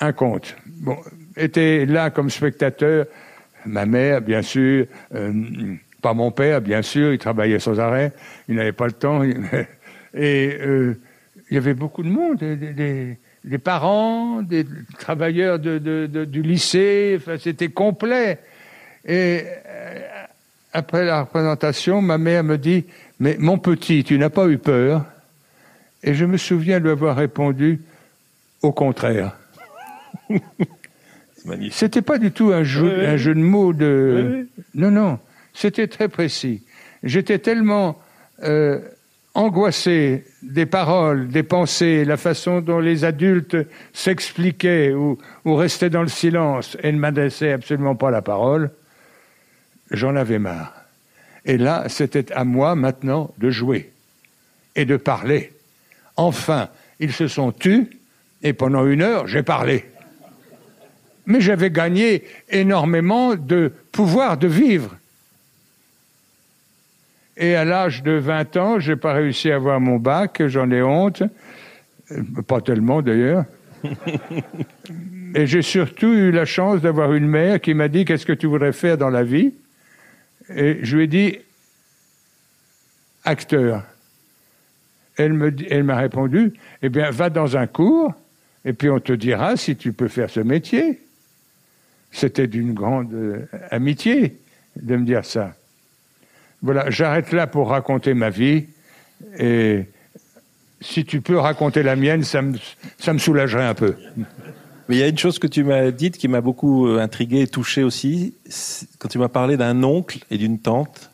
[0.00, 0.54] Un conte.
[0.66, 0.96] Bon,
[1.36, 3.06] était là comme spectateur,
[3.66, 5.32] ma mère, bien sûr, euh,
[6.00, 8.12] pas mon père, bien sûr, il travaillait sans arrêt,
[8.48, 9.22] il n'avait pas le temps.
[9.22, 9.40] il-
[10.14, 10.98] Et euh,
[11.50, 14.66] il y avait beaucoup de monde, des, des- des- des parents, des
[14.98, 18.38] travailleurs de- de- de- du lycée, enfin, c'était complet.
[19.06, 20.00] Et euh,
[20.72, 22.84] après la représentation, ma mère me dit,
[23.18, 25.04] mais mon petit, tu n'as pas eu peur?
[26.02, 27.80] Et je me souviens lui avoir répondu
[28.62, 29.36] au contraire.
[31.70, 33.06] C'était pas du tout un jeu, Oui, oui.
[33.06, 34.46] un jeu de mots de.
[34.54, 35.18] Oui, Non, non.
[35.54, 36.62] C'était très précis.
[37.02, 37.98] J'étais tellement
[38.42, 38.78] euh,
[39.34, 43.56] angoissé des paroles, des pensées, la façon dont les adultes
[43.92, 48.70] s'expliquaient ou, ou restaient dans le silence et ne m'adressaient absolument pas la parole.
[49.90, 50.74] J'en avais marre.
[51.46, 53.90] Et là, c'était à moi maintenant de jouer
[54.76, 55.52] et de parler.
[56.20, 57.88] Enfin, ils se sont tus
[58.42, 59.86] et pendant une heure, j'ai parlé.
[61.24, 64.94] Mais j'avais gagné énormément de pouvoir de vivre.
[67.38, 70.82] Et à l'âge de 20 ans, j'ai pas réussi à avoir mon bac, j'en ai
[70.82, 71.22] honte.
[72.12, 73.46] Euh, Pas tellement d'ailleurs.
[75.34, 78.46] Et j'ai surtout eu la chance d'avoir une mère qui m'a dit Qu'est-ce que tu
[78.46, 79.54] voudrais faire dans la vie?
[80.54, 81.38] Et je lui ai dit
[83.24, 83.84] Acteur.
[85.16, 88.14] Elle dit- elle m'a répondu Eh bien, va dans un cours
[88.64, 91.00] et puis on te dira si tu peux faire ce métier.
[92.12, 94.38] C'était d'une grande euh, amitié
[94.76, 95.54] de me dire ça.
[96.62, 98.66] Voilà, j'arrête là pour raconter ma vie
[99.38, 99.84] et
[100.80, 102.56] si tu peux raconter la mienne, ça me,
[102.98, 103.96] ça me soulagerait un peu.
[104.88, 107.42] Mais il y a une chose que tu m'as dite qui m'a beaucoup euh, intrigué
[107.42, 108.34] et touché aussi,
[108.98, 111.09] quand tu m'as parlé d'un oncle et d'une tante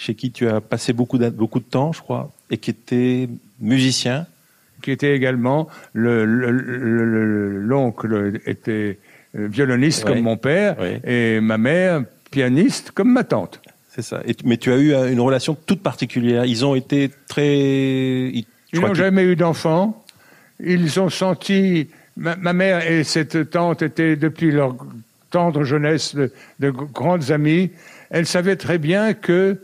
[0.00, 3.28] chez qui tu as passé beaucoup, d'a- beaucoup de temps, je crois, et qui étaient
[3.60, 4.26] musiciens.
[4.82, 8.98] Qui était également le- le- le- le- l'oncle était
[9.36, 13.60] euh, violoniste comme mon père et ma mère pianiste comme ma tante.
[13.90, 14.22] C'est ça.
[14.26, 16.46] Et mais tu as eu euh, une relation toute particulière.
[16.46, 17.58] Ils ont été très.
[17.58, 20.02] ils- n'ont jamais eu d'enfants.
[20.64, 21.88] Ils ont senti.
[22.16, 24.74] Ma, ma mère et cette tante étaient depuis leur
[25.30, 27.70] tendre jeunesse de, de grandes amies.
[28.08, 29.58] Elles savaient très bien que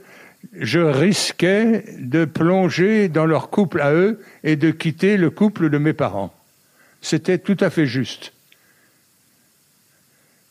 [0.53, 5.79] je risquais de plonger dans leur couple à eux et de quitter le couple de
[5.79, 6.35] mes parents.
[7.01, 8.33] C'était tout à fait juste.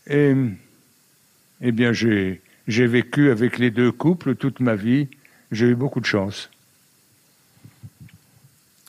[0.08, 0.34] Et,
[1.62, 5.08] eh bien, j'ai, vécu avec les deux couples toute ma vie.
[5.52, 6.50] J'ai eu beaucoup de chance.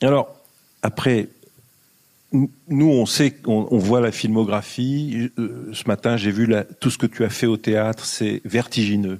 [0.01, 0.35] Alors,
[0.83, 1.27] après,
[2.31, 5.31] nous, on sait, on, voit la filmographie.
[5.39, 9.19] Euh, ce matin, j'ai vu tout ce que tu as fait au théâtre, c'est vertigineux.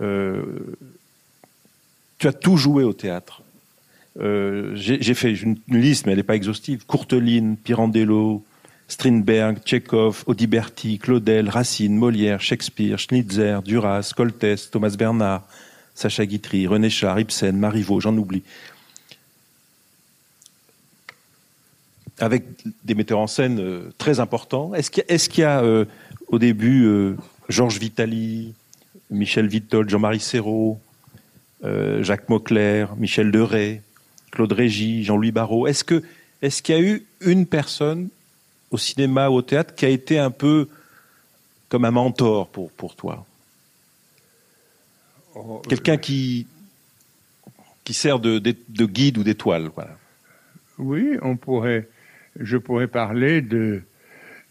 [0.00, 0.42] Euh,
[2.18, 3.42] tu as tout joué au théâtre.
[4.20, 6.86] Euh, j'ai fait une, liste, mais elle n'est pas exhaustive.
[6.86, 8.44] Courteline, Pirandello,
[8.88, 15.46] Strindberg, Tchekhov, Audiberti, Claudel, Racine, Molière, Shakespeare, Schnitzer, Duras, Coltès, Thomas Bernard,
[15.94, 18.42] Sacha Guitry, René Char, Ibsen, Marivaux, j'en oublie.
[22.20, 22.44] avec
[22.84, 24.72] des metteurs en scène euh, très importants.
[24.72, 25.64] Est-ce qu'il y a,
[26.28, 27.16] au début
[27.48, 28.54] Georges Vitali,
[29.14, 30.80] Michel Vitol, Jean-Marie Serrault,
[31.64, 33.80] euh, Jacques Mauclair, Michel Deray,
[34.30, 36.02] Claude Régis, Jean-Louis Barrault Est-ce que
[36.42, 38.08] est-ce qu'il y a eu une personne
[38.70, 40.68] au cinéma ou au théâtre qui a été un peu
[41.70, 43.24] comme un mentor pour, pour toi
[45.68, 46.46] Quelqu'un qui,
[47.82, 49.96] qui sert de, de, de guide ou d'étoile voilà.
[50.78, 51.88] Oui, on pourrait,
[52.38, 53.82] je pourrais parler de,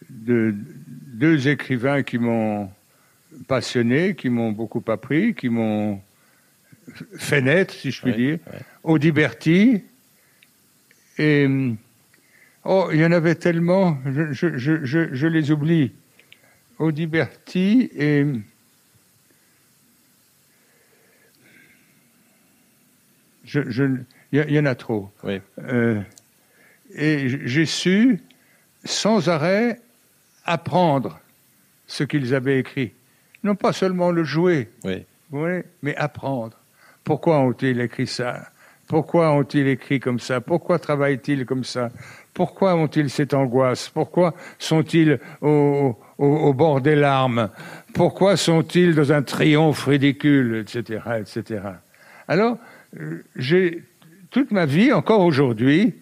[0.09, 2.69] de deux écrivains qui m'ont
[3.47, 6.01] passionné, qui m'ont beaucoup appris, qui m'ont
[7.17, 8.39] fait naître, si je puis dire.
[8.51, 8.59] ouais.
[8.83, 9.83] Audiberti
[11.17, 11.47] et
[12.63, 15.91] oh, il y en avait tellement, je, je, je, je, je les oublie.
[16.79, 18.25] Audiberti et
[23.45, 23.83] je, je,
[24.31, 25.11] il y, en a trop.
[25.23, 25.39] Oui.
[25.59, 26.01] Euh,
[26.95, 28.19] et j'ai su
[28.83, 29.79] sans arrêt
[30.45, 31.19] apprendre
[31.85, 32.93] ce qu'ils avaient écrit.
[33.43, 35.05] Non pas seulement le jouer, Oui.
[35.29, 36.57] vous voyez, mais apprendre.
[37.03, 38.47] Pourquoi ont-ils écrit ça?
[38.87, 40.39] Pourquoi ont-ils écrit comme ça?
[40.41, 41.89] Pourquoi travaillent-ils comme ça?
[42.33, 43.89] Pourquoi ont-ils cette angoisse?
[43.89, 47.49] Pourquoi sont-ils au, au- au bord des larmes?
[47.93, 51.61] Pourquoi sont-ils dans un triomphe ridicule, etc., etc.
[52.27, 52.57] Alors,
[52.99, 53.83] euh, j'ai
[54.31, 55.93] toute ma vie, encore aujourd'hui,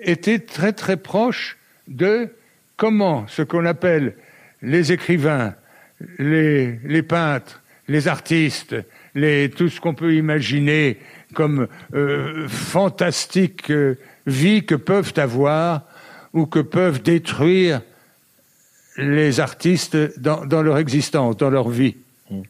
[0.00, 1.56] était très très proche
[1.88, 2.28] de
[2.76, 4.14] comment ce qu'on appelle
[4.62, 5.54] les écrivains,
[6.18, 8.76] les, les peintres, les artistes,
[9.14, 10.98] les, tout ce qu'on peut imaginer
[11.34, 15.82] comme euh, fantastique euh, vie que peuvent avoir
[16.32, 17.82] ou que peuvent détruire
[18.96, 21.96] les artistes dans, dans leur existence, dans leur vie.
[22.30, 22.40] Mm.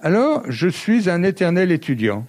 [0.00, 2.26] Alors, je suis un éternel étudiant.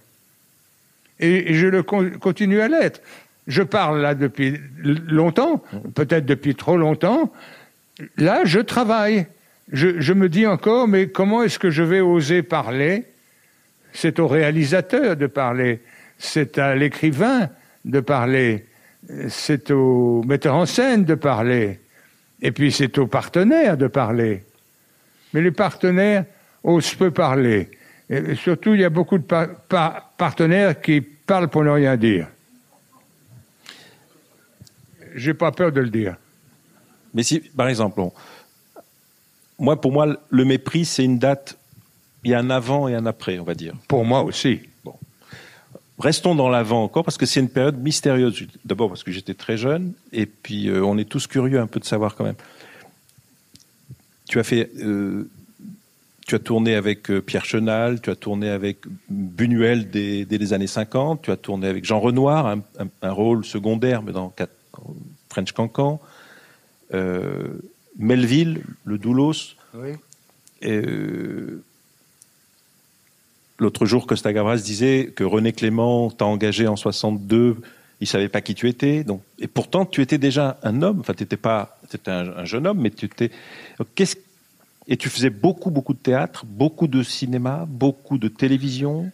[1.20, 3.02] Et, et je le con- continue à l'être.
[3.48, 5.64] Je parle là depuis longtemps,
[5.96, 7.32] peut-être depuis trop longtemps.
[8.18, 9.28] Là, je travaille.
[9.72, 13.06] Je, me dis encore, mais comment est-ce que je vais oser parler?
[13.94, 15.82] C'est au réalisateur de parler,
[16.18, 17.50] c'est à l'écrivain
[17.86, 18.66] de parler,
[19.30, 21.80] c'est au metteur en scène de parler,
[22.42, 24.44] et puis c'est aux partenaires de parler.
[25.34, 26.26] Mais les partenaires
[26.64, 27.70] osent peu parler.
[28.10, 31.96] Et surtout, il y a beaucoup de pa- pa- partenaires qui parlent pour ne rien
[31.96, 32.28] dire.
[35.16, 36.16] J'ai pas peur de le dire.
[37.14, 38.12] Mais si, par exemple, on-
[39.60, 41.58] moi, pour moi, le mépris, c'est une date.
[42.24, 43.74] Il y a un avant et un après, on va dire.
[43.88, 44.62] Pour moi aussi.
[46.00, 48.48] Restons dans l'avant encore, parce que c'est une période mystérieuse.
[48.66, 51.80] D'abord parce que j'étais très jeune, et puis euh, on est tous curieux un peu
[51.80, 52.36] de savoir quand même.
[54.28, 55.30] Tu as fait, euh,
[56.26, 60.54] tu as tourné avec euh, Pierre Chenal, tu as tourné avec Buñuel dès, dès les
[60.54, 64.34] années 50, tu as tourné avec Jean Renoir, un, un- un rôle secondaire, mais dans
[65.30, 66.02] French Cancan,
[66.94, 67.50] euh,
[67.98, 69.90] Melville, le Doulos, Oui.
[70.64, 71.62] euh,
[73.60, 77.58] L'autre jour, Costa Gavras disait que René Clément t'a engagé en 62,
[78.02, 79.04] il savait pas qui tu étais.
[79.04, 81.00] Donc, et pourtant, tu étais déjà un homme.
[81.00, 83.32] Enfin, t'étais pas, t'étais un, un jeune homme, mais tu étais.
[83.96, 84.16] Qu'est-ce
[84.88, 89.10] et tu faisais beaucoup, beaucoup de théâtre, beaucoup de cinéma, beaucoup de télévision.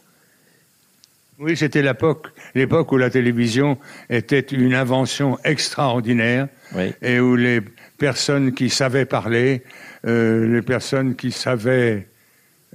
[1.37, 3.77] Oui, c'était l'époque, l'époque où la télévision
[4.09, 6.91] était une invention extraordinaire Oui.
[7.03, 7.61] et où les
[7.99, 9.63] personnes qui savaient parler,
[10.05, 12.07] euh, les personnes qui savaient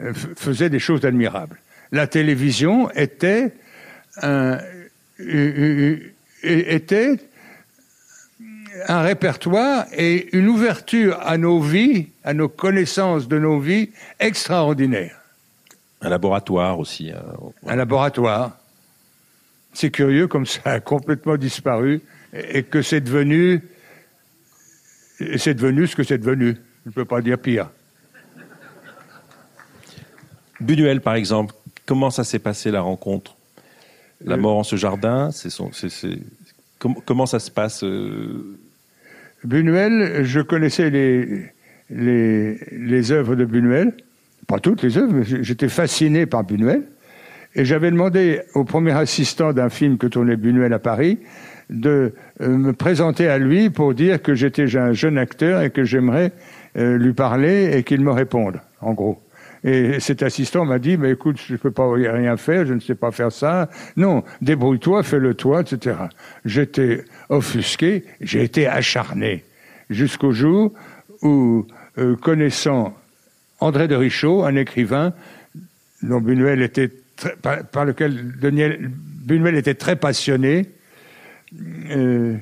[0.00, 1.60] euh, faisaient des choses admirables.
[1.90, 3.52] La télévision était
[4.22, 4.58] un,
[6.42, 7.16] était
[8.88, 15.16] un répertoire et une ouverture à nos vies, à nos connaissances de nos vies extraordinaire.
[16.00, 17.10] Un laboratoire aussi.
[17.10, 17.22] hein.
[17.66, 18.58] un laboratoire.
[19.72, 23.62] C'est curieux comme ça a complètement disparu et que c'est devenu,
[25.20, 26.57] et c'est devenu ce que c'est devenu.
[26.85, 27.70] Je ne peux pas dire pire.
[30.61, 31.55] Buñuel, par exemple,
[31.87, 33.37] comment ça s'est passé la rencontre?
[34.24, 36.18] La Euh, mort en ce jardin, c'est son, c'est, c'est-
[36.79, 38.57] com- comment ça se passe euh,
[39.44, 41.50] Buñuel, je connaissais les,
[41.90, 43.92] les, les œuvres de Buñuel,
[44.46, 46.85] pas toutes les œuvres, mais j'étais fasciné par Buñuel.
[47.57, 51.18] Et j'avais demandé au premier assistant d'un film que tournait Buñuel à Paris
[51.70, 55.85] de euh, me présenter à lui pour dire que j'étais un jeune acteur et que
[55.85, 56.33] j'aimerais
[56.77, 59.20] euh, lui parler et qu'il me réponde, en gros.
[59.64, 62.81] Et cet assistant m'a dit, mais écoute, je ne peux pas rien faire, je ne
[62.81, 63.70] sais pas faire ça.
[63.96, 65.96] Non, débrouille-toi, fais-le toi, etc.
[66.44, 69.42] J'étais offusqué, j'ai été acharné,
[69.88, 70.74] jusqu'au jour
[71.22, 72.94] où, euh, connaissant
[73.59, 75.14] André de Richaud, un écrivain
[76.03, 78.90] dont Buñuel était très- par, par lequel Daniel,
[79.24, 80.66] Buñuel était très passionné,
[81.90, 82.36] euh,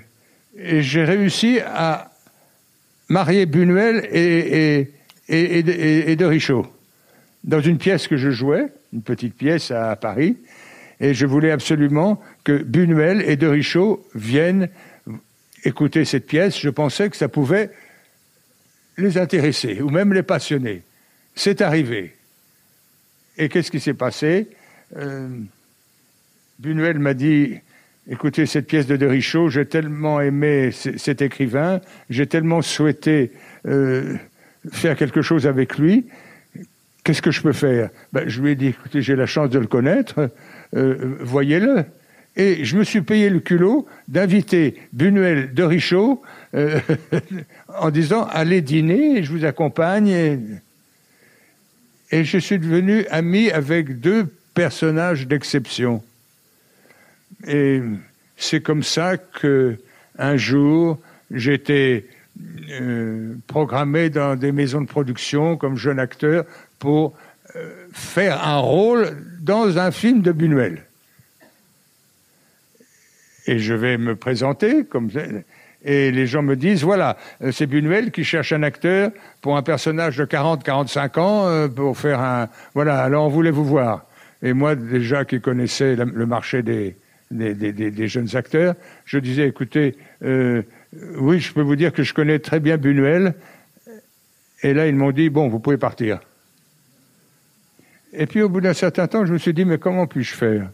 [0.56, 2.12] et j'ai réussi à
[3.08, 4.92] marier Buñuel et, et,
[5.28, 6.66] et, et, et de Richaud
[7.44, 10.36] dans une pièce que je jouais, une petite pièce à Paris,
[11.00, 14.68] et je voulais absolument que Buñuel et de Richaud viennent
[15.64, 16.58] écouter cette pièce.
[16.58, 17.70] Je pensais que ça pouvait
[18.96, 20.82] les intéresser ou même les passionner.
[21.34, 22.14] C'est arrivé.
[23.36, 24.48] Et qu'est-ce qui s'est passé?
[24.96, 25.28] Euh,
[26.58, 27.58] Buñuel m'a dit
[28.10, 33.30] Écoutez, cette pièce de De Richaud, j'ai tellement aimé cet écrivain, j'ai tellement souhaité
[33.66, 34.16] euh,
[34.72, 36.06] faire quelque chose avec lui.
[37.04, 37.90] Qu'est-ce que je peux faire?
[38.12, 40.30] Ben, Je lui ai dit Écoutez, j'ai la chance de le connaître,
[40.74, 41.84] euh, voyez-le.
[42.34, 46.22] Et je me suis payé le culot d'inviter Buñuel de Richaud
[46.54, 46.80] euh,
[47.78, 50.10] en disant Allez dîner, je vous accompagne.
[52.10, 56.02] Et je suis devenu ami avec deux personnages d'exception.
[57.46, 57.80] Et
[58.36, 59.76] c'est comme ça que
[60.18, 60.98] un jour
[61.30, 62.06] j'étais
[62.70, 66.44] euh, programmé dans des maisons de production comme jeune acteur
[66.78, 67.14] pour
[67.56, 70.84] euh, faire un rôle dans un film de Buñuel.
[73.46, 74.86] Et je vais me présenter
[75.84, 77.16] et les gens me disent voilà,
[77.50, 82.20] c'est Buñuel qui cherche un acteur pour un personnage de 40-45 ans euh, pour faire
[82.20, 84.06] un voilà, alors on voulait vous voir.
[84.42, 86.96] Et moi déjà qui connaissais le marché des
[87.32, 88.74] des, des- des- des jeunes acteurs.
[89.04, 90.62] Je disais, écoutez, euh,
[91.18, 93.34] oui, je peux vous dire que je connais très bien Buñuel.
[94.62, 96.20] Et là, ils m'ont dit, bon, vous pouvez partir.
[98.12, 100.70] Et puis, au bout d'un certain temps, je me suis dit, mais comment puis-je faire?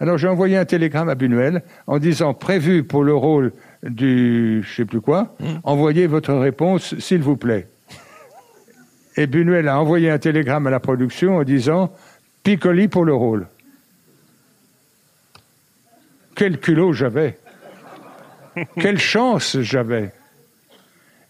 [0.00, 3.52] Alors, j'ai envoyé un télégramme à Buñuel en disant, prévu pour le rôle
[3.82, 7.66] du, je sais plus quoi, envoyez votre réponse, s'il vous plaît.
[9.16, 11.92] Et Buñuel a envoyé un télégramme à la production en disant,
[12.44, 13.46] Piccoli pour le rôle.
[16.38, 17.36] Quel culot j'avais
[18.80, 20.12] Quelle chance j'avais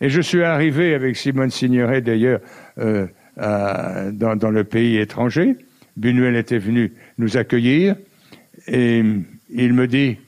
[0.02, 2.40] Et je suis arrivé avec Simone Signoret, d'ailleurs,
[2.76, 3.06] euh,
[3.36, 5.56] dans, dans le pays étranger.
[5.96, 7.96] Buñuel était venu nous accueillir
[8.66, 9.02] et
[9.48, 10.18] il me dit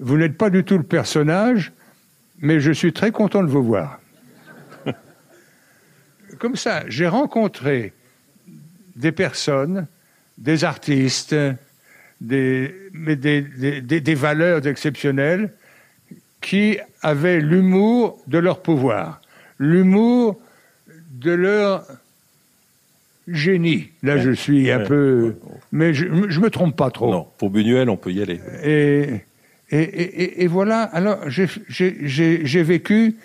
[0.00, 1.72] Vous n'êtes pas du tout le personnage,
[2.38, 4.00] mais je suis très content de vous voir.
[6.38, 7.94] Comme ça, j'ai rencontré
[8.96, 9.86] des personnes,
[10.36, 11.34] des artistes,
[12.20, 15.50] des, mais des, des- des- valeurs exceptionnelles
[16.40, 19.20] qui avaient l'humour de leur pouvoir,
[19.58, 20.38] l'humour
[21.12, 21.84] de leur
[23.28, 23.88] génie.
[24.02, 24.84] Là, je suis un Ouais.
[24.84, 25.34] peu...
[25.72, 27.10] Mais je ne me trompe pas trop.
[27.10, 28.40] Non, pour Buñuel, on peut y aller.
[28.62, 29.20] Et,
[29.70, 31.48] et, et- et- voilà, alors j'ai-
[32.62, 33.16] vécu,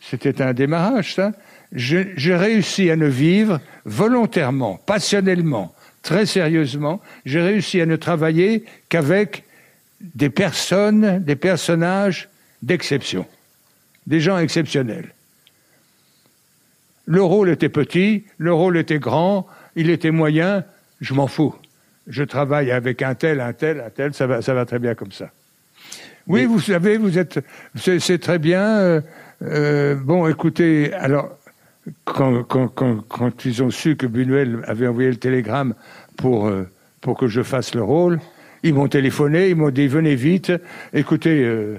[0.00, 1.32] c'était un démarrage ça,
[1.72, 5.74] j'ai réussi à ne vivre volontairement, passionnellement,
[6.08, 9.44] très sérieusement, j'ai réussi à ne travailler qu'avec
[10.00, 12.30] des personnes, des personnages
[12.62, 13.26] d'exception,
[14.06, 15.10] des gens exceptionnels.
[17.04, 19.46] Le rôle était petit, le rôle était grand,
[19.76, 20.64] il était moyen,
[21.02, 21.54] je m'en fous.
[22.06, 24.94] Je travaille avec un tel, un tel, un tel, ça va, ça va très bien
[24.94, 25.30] comme ça.
[26.26, 27.40] Oui, Mais- vous savez, vous êtes,
[27.74, 28.62] c'est c'est très bien.
[28.78, 29.00] euh,
[29.42, 31.37] euh, bon, écoutez, alors,
[32.04, 35.74] quand, ils ont su que Buñuel avait envoyé le télégramme
[36.16, 36.68] pour, euh,
[37.00, 38.20] pour que je fasse le rôle,
[38.62, 40.52] ils m'ont téléphoné, ils m'ont dit venez vite.
[40.92, 41.78] Écoutez, euh,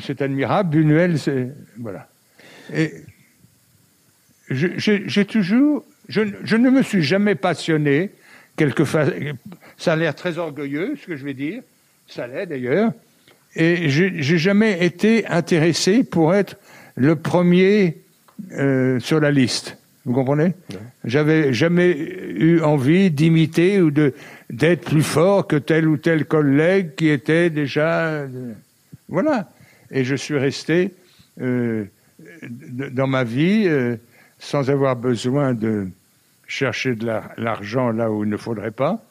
[0.00, 1.16] c'est admirable, Buñuel,
[1.78, 2.08] voilà.
[2.74, 2.92] Et
[4.50, 8.10] j'ai toujours, je, ne me suis jamais passionné.
[8.56, 9.06] Quelquefois,
[9.76, 11.62] ça a l'air très orgueilleux, ce que je vais dire.
[12.06, 12.92] Ça l'est d'ailleurs.
[13.56, 16.56] Et j'ai jamais été intéressé pour être
[16.94, 18.02] le premier
[18.52, 19.76] euh, sur la liste.
[20.06, 20.54] Vous comprenez?
[21.04, 24.14] J'avais jamais eu envie d'imiter ou de
[24.48, 28.04] d'être plus fort que tel ou tel collègue qui était déjà.
[28.06, 28.52] euh,
[29.08, 29.50] voilà.
[29.90, 30.94] Et je suis resté
[31.40, 31.84] euh,
[32.42, 33.68] dans ma vie
[34.38, 35.88] sans avoir besoin de
[36.46, 39.04] chercher de la- l'argent là où il ne faudrait pas.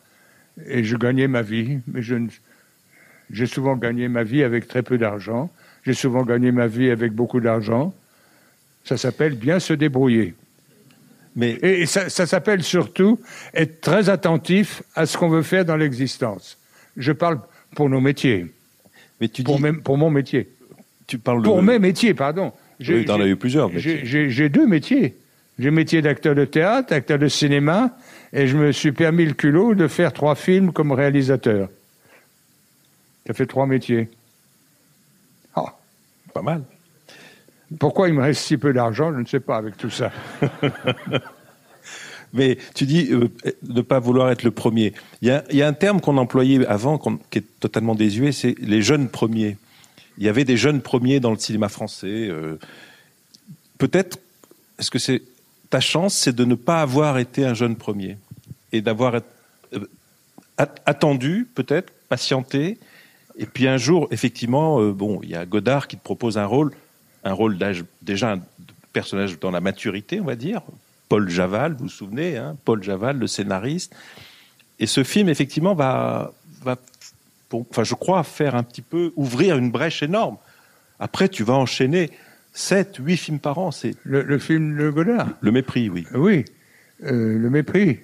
[0.67, 2.15] Et je gagnais ma vie, mais je
[3.31, 5.51] j'ai souvent gagné ma vie avec très peu d'argent.
[5.85, 7.93] J'ai souvent gagné ma vie avec beaucoup d'argent.
[8.89, 10.33] Ça s'appelle bien se débrouiller.
[11.35, 13.19] Mais Et ça, ça s'appelle surtout
[13.53, 16.57] être très attentif à ce qu'on veut faire dans l'existence.
[16.97, 17.39] Je parle
[17.75, 18.47] pour nos métiers,
[19.21, 20.49] Mais tu dis, pour, mes- pour mon métier.
[21.05, 21.61] tu parles Pour de...
[21.67, 22.51] mes métiers, pardon.
[22.79, 23.69] Oui, t'en as j'ai- eu plusieurs.
[23.77, 24.03] j'ai-.
[24.05, 25.15] J'ai j'ai deux métiers.
[25.59, 27.95] J'ai le métier d'acteur de théâtre, acteur de cinéma,
[28.33, 31.69] et je me suis permis le culot de faire trois films comme réalisateur.
[33.27, 34.09] Ça fait trois métiers.
[35.53, 35.77] Ah,
[36.33, 36.63] Pas mal.
[37.77, 40.11] Pourquoi il me reste si peu d'argent, je ne sais pas avec tout ça.
[42.33, 43.29] Mais tu dis euh,
[43.67, 44.93] ne pas vouloir être le premier.
[45.21, 46.97] Il y a, un terme qu'on employait avant,
[47.29, 49.57] qui est totalement désuet, c'est les jeunes premiers.
[50.17, 52.27] Il y avait des jeunes premiers dans le cinéma français.
[52.29, 52.57] euh,
[53.77, 54.19] Peut-être,
[54.77, 55.21] est-ce que c'est
[55.69, 58.17] ta chance, c'est de ne pas avoir été un jeune premier
[58.71, 59.79] et d'avoir euh,
[60.57, 62.77] at- attendu, peut-être, patienté,
[63.37, 66.45] et puis un jour, effectivement, euh, bon, il y a Godard qui te propose un
[66.45, 66.71] rôle,
[67.23, 68.39] un rôle d'âge déjà un
[68.93, 70.61] personnage dans la maturité, on va dire.
[71.09, 73.95] Paul Javal, vous vous souvenez, hein, Paul Javal, le scénariste.
[74.79, 76.31] Et ce film, effectivement, va,
[76.63, 76.77] va
[77.49, 80.37] pour- enfin, je crois, faire un petit peu, ouvrir une brèche énorme.
[80.99, 82.11] Après, tu vas enchaîner
[82.53, 83.71] 7, 8 films par an.
[83.71, 85.27] C'est Le, le film de Godard.
[85.41, 86.05] le mépris, oui.
[86.13, 86.45] Oui,
[87.05, 87.99] euh, le mépris.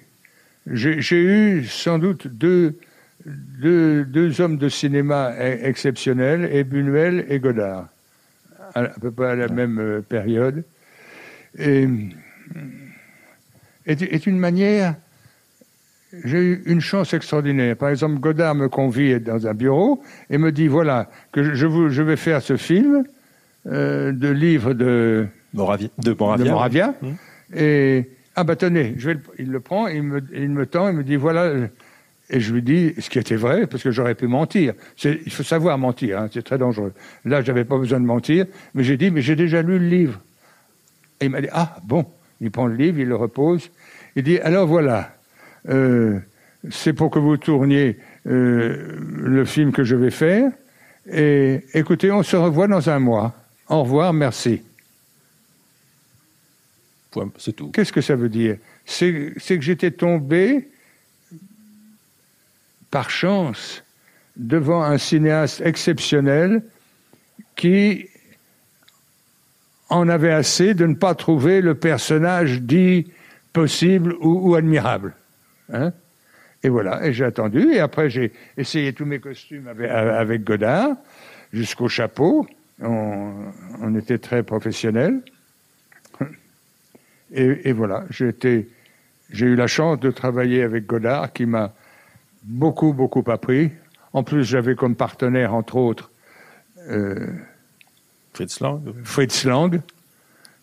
[0.68, 2.76] J'ai j'ai eu sans doute deux,
[3.24, 7.86] deux, deux hommes de cinéma e- exceptionnels, et Buñuel et Godard,
[8.76, 10.64] à, à peu près à la même euh, période.
[11.58, 11.88] Et
[13.86, 14.94] est, est une manière.
[16.24, 17.76] J'ai eu une chance extraordinaire.
[17.76, 21.88] Par exemple, Godard me convie dans un bureau et me dit voilà que je, vous-
[21.90, 23.04] je vais faire ce film
[23.66, 26.44] euh, de livre de Moravia, de Moravia.
[26.44, 26.94] de Moravia.
[27.02, 27.16] Hum.
[27.54, 30.88] Et ah bah tenez, je vais le- il le prend, il me, il me tend,
[30.88, 31.52] il me dit voilà.
[32.28, 34.74] Et je lui dis ce qui était vrai, parce que j'aurais pu mentir.
[35.04, 36.92] Il faut savoir mentir, hein, c'est très dangereux.
[37.24, 40.20] Là, j'avais pas besoin de mentir, mais j'ai dit mais j'ai déjà lu le livre.
[41.20, 42.04] Et il m'a dit ah bon.
[42.40, 43.70] Il prend le livre, il le repose.
[44.14, 45.16] Il dit alors voilà,
[45.68, 46.18] euh,
[46.70, 50.50] c'est pour que vous tourniez euh, le film que je vais faire.
[51.10, 53.34] Et écoutez, on se revoit dans un mois.
[53.68, 54.62] Au revoir, merci.
[57.38, 57.70] C'est tout.
[57.70, 58.58] Qu'est-ce que ça veut dire?
[58.84, 60.68] C'est que j'étais tombé
[62.90, 63.82] par chance
[64.36, 66.62] devant un cinéaste exceptionnel
[67.54, 68.08] qui
[69.88, 73.10] en avait assez de ne pas trouver le personnage dit
[73.52, 75.14] possible ou, admirable.
[75.72, 75.92] Hein
[76.62, 80.96] et voilà, et j'ai attendu, et après j'ai essayé tous mes costumes avec, Godard,
[81.52, 82.46] jusqu'au chapeau.
[82.80, 85.22] On, était très professionnels.
[87.32, 88.66] Et, voilà, j'ai
[89.30, 91.72] eu la chance de travailler avec Godard, qui m'a
[92.46, 93.72] beaucoup, beaucoup appris.
[94.12, 96.10] En plus, j'avais comme partenaire, entre autres,
[96.88, 97.26] euh,
[98.32, 98.80] Fritz Lang.
[99.04, 99.80] Fritz Lang.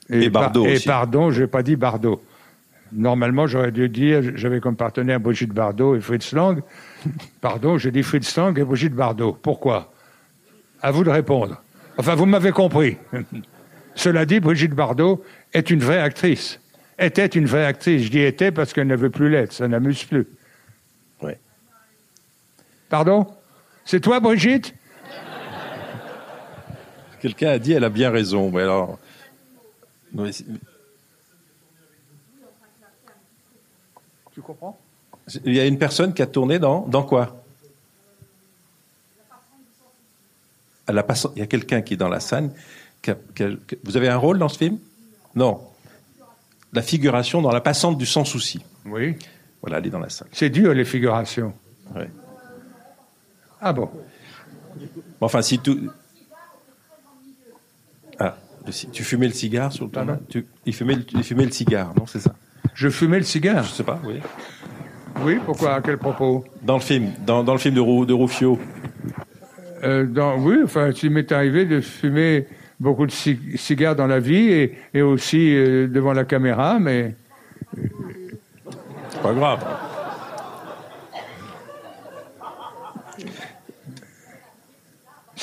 [0.09, 0.87] Et Bardot Et aussi.
[0.87, 2.21] pardon, je n'ai pas dit Bardot.
[2.91, 6.61] Normalement, j'aurais dû dire, j'avais comme partenaire Brigitte Bardot et Fritz Lang.
[7.41, 9.33] Pardon, j'ai dit Fritz Lang et Brigitte Bardot.
[9.41, 9.91] Pourquoi?
[10.81, 11.61] À vous de répondre.
[11.97, 12.97] Enfin, vous m'avez compris.
[13.95, 15.23] Cela dit, Brigitte Bardot
[15.53, 16.59] est une vraie actrice.
[16.99, 18.03] Était une vraie actrice.
[18.03, 19.53] Je dis était parce qu'elle ne veut plus l'être.
[19.53, 20.27] Ça n'amuse plus.
[22.93, 23.25] Pardon?
[23.85, 24.75] C'est toi, Brigitte?
[27.19, 28.51] Quelqu'un a dit elle a bien raison.
[28.51, 28.99] Mais alors.
[30.13, 30.45] Non, mais c'est-
[34.31, 34.77] Tu comprends?
[35.43, 37.43] Il y a une personne qui a tourné dans, dans quoi?
[40.87, 41.03] La
[41.35, 42.53] Il y a quelqu'un qui est dans la scène.
[43.01, 44.77] qui a- qui a- qui- Vous avez un rôle dans ce film?
[45.33, 45.67] Non.
[46.73, 48.63] La figuration dans La passante du sans souci.
[48.85, 49.17] Oui.
[49.61, 50.27] Voilà, elle est dans la salle.
[50.31, 51.55] C'est dur, les figurations.
[51.95, 52.07] Ouais.
[53.65, 53.89] Ah bon
[55.21, 55.79] Enfin, si tout.
[58.19, 58.35] Ah,
[58.91, 60.45] tu fumais le cigare sur le tournage tu...
[60.65, 61.05] il, fumait le...
[61.13, 62.35] il fumait le cigare, non C'est ça
[62.73, 63.63] Je fumais le cigare.
[63.63, 64.19] Je sais pas, oui.
[65.21, 68.13] Oui, pourquoi À quel propos Dans le film, dans, dans le film de, Rou- de
[68.13, 68.59] Ruffio.
[69.83, 72.47] Euh, dans, Oui, enfin, il m'est arrivé de fumer
[72.79, 77.15] beaucoup de ci- cigares dans la vie et, et aussi euh, devant la caméra, mais
[79.09, 79.65] C'est pas grave.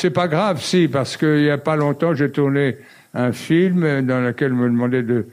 [0.01, 2.77] C'est pas grave, si, parce qu'il y a pas longtemps, j'ai tourné
[3.15, 5.27] un film dans lequel on me demandait de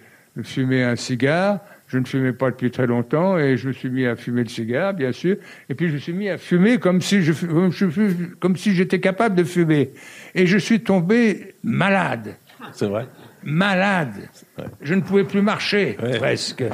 [0.44, 1.60] fumer un cigare.
[1.88, 4.50] Je ne fumais pas depuis très longtemps et je me suis mis à fumer le
[4.50, 5.38] cigare, bien sûr.
[5.70, 7.32] Et puis je me suis mis à fumer comme si je,
[8.42, 9.92] comme si j'étais capable de fumer.
[10.36, 12.36] Et je suis tombé malade.
[12.74, 13.08] C'est vrai.
[13.44, 14.28] malade.
[14.82, 16.18] Je ne pouvais plus marcher, Ouais.
[16.18, 16.66] presque.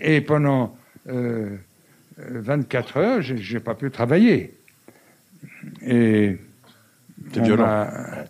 [0.00, 0.76] Et pendant
[1.08, 1.56] euh,
[2.20, 4.54] euh, 24 heures, je n'ai pas pu travailler.
[5.84, 6.36] Et
[7.40, 7.64] On violent.
[7.66, 8.24] m'a-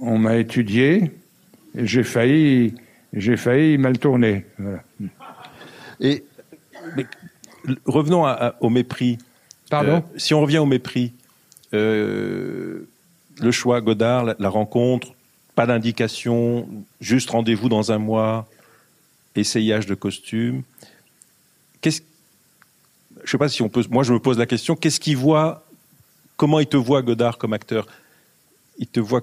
[0.00, 1.10] On m'a étudié,
[1.76, 2.74] et j'ai failli,
[3.12, 4.46] j'ai failli mal tourner.
[4.58, 4.82] Voilà.
[6.00, 6.24] Et
[6.96, 7.06] mais,
[7.84, 9.18] revenons à- à- au mépris.
[9.68, 9.96] Pardon?
[9.96, 11.12] Euh, si on revient au mépris,
[11.74, 12.88] euh,
[13.40, 15.08] le choix Godard, la, la rencontre,
[15.54, 16.68] pas d'indication,
[17.00, 18.48] juste rendez-vous dans un mois,
[19.36, 20.62] essayage de costume.
[21.82, 22.00] Qu'est-ce
[23.24, 23.84] Je sais pas si on peut.
[23.90, 25.64] Moi, je me pose la question qu'est-ce qu'il voit
[26.36, 27.86] Comment il te voit Godard comme acteur?
[28.80, 29.22] Il te voit.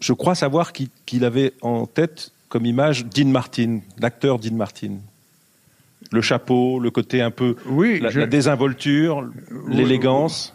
[0.00, 4.96] Je crois savoir qu'il avait en tête comme image Dean Martin, l'acteur Dean Martin.
[6.12, 9.28] Le chapeau, le côté un peu Oui, la, je- la désinvolture,
[9.68, 10.54] l'élégance.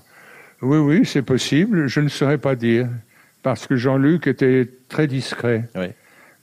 [0.62, 1.88] oui, oui, c'est possible.
[1.88, 2.88] Je ne saurais pas dire.
[3.44, 5.70] Parce que Jean-Luc était très discret.
[5.76, 5.88] Oui.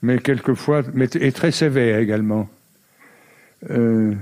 [0.01, 2.49] mais quelquefois, mais et très sévère également.
[3.69, 4.13] Euh,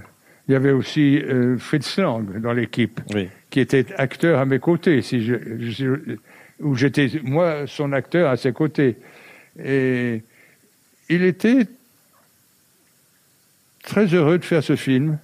[0.48, 3.28] il y avait aussi euh, Fritz Lang dans l'équipe, Oui.
[3.50, 6.16] qui était acteur à mes côtés, si je, je-
[6.60, 8.98] où j'étais moi son acteur à ses côtés.
[9.64, 10.24] Et
[11.10, 11.68] il était
[13.84, 15.18] très heureux de faire ce film.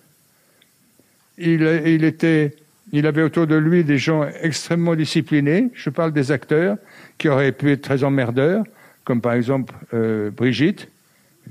[1.38, 1.64] Il,
[2.04, 2.56] était,
[2.92, 5.70] il avait autour de lui des gens extrêmement disciplinés.
[5.74, 6.78] Je parle des acteurs
[7.18, 8.64] qui auraient pu être très emmerdeurs,
[9.04, 10.88] comme par exemple euh, Brigitte,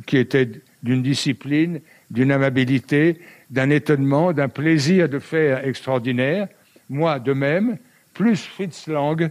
[0.07, 0.49] qui était
[0.83, 3.21] d'une discipline, d'une amabilité,
[3.51, 6.47] d'un étonnement, d'un plaisir de faire extraordinaire.
[6.89, 7.79] Moi, de même,
[8.15, 9.31] plus Fritz Lang,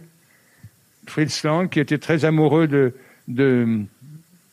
[1.10, 2.94] Fritz Lang, qui était très amoureux de,
[3.28, 3.82] de,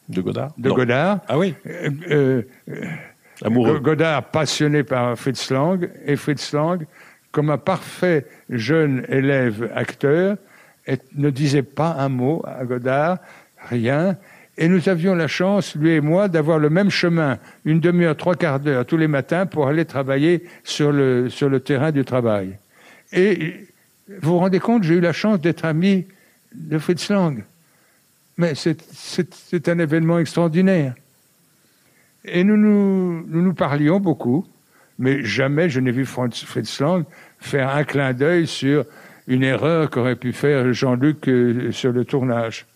[0.08, 0.74] De Godard de Non.
[0.74, 1.20] Godard.
[1.28, 2.86] Ah oui, Euh, euh,
[3.42, 3.78] amoureux.
[3.80, 6.84] Godard passionné par Fritz Lang et Fritz Lang,
[7.32, 10.36] comme un parfait jeune élève acteur,
[10.86, 13.18] et ne disait pas un mot à Godard,
[13.68, 14.16] rien.
[14.58, 18.36] Et nous avions la chance, lui et moi, d'avoir le même chemin, une demi-heure, trois
[18.36, 22.56] quarts d'heure tous les matins pour aller travailler sur le, sur le terrain du travail.
[23.12, 23.66] Et
[24.08, 26.06] vous vous rendez compte, j'ai eu la chance d'être ami
[26.56, 27.44] de Fritz Lang.
[28.36, 30.94] Mais c'est- un événement extraordinaire.
[32.24, 34.46] Et nous nous, parlions beaucoup,
[34.98, 37.04] mais jamais je n'ai vu Fritz Lang
[37.38, 38.84] faire un clin d'œil sur
[39.28, 42.66] une erreur qu'aurait pu faire Jean-Luc euh, sur le tournage.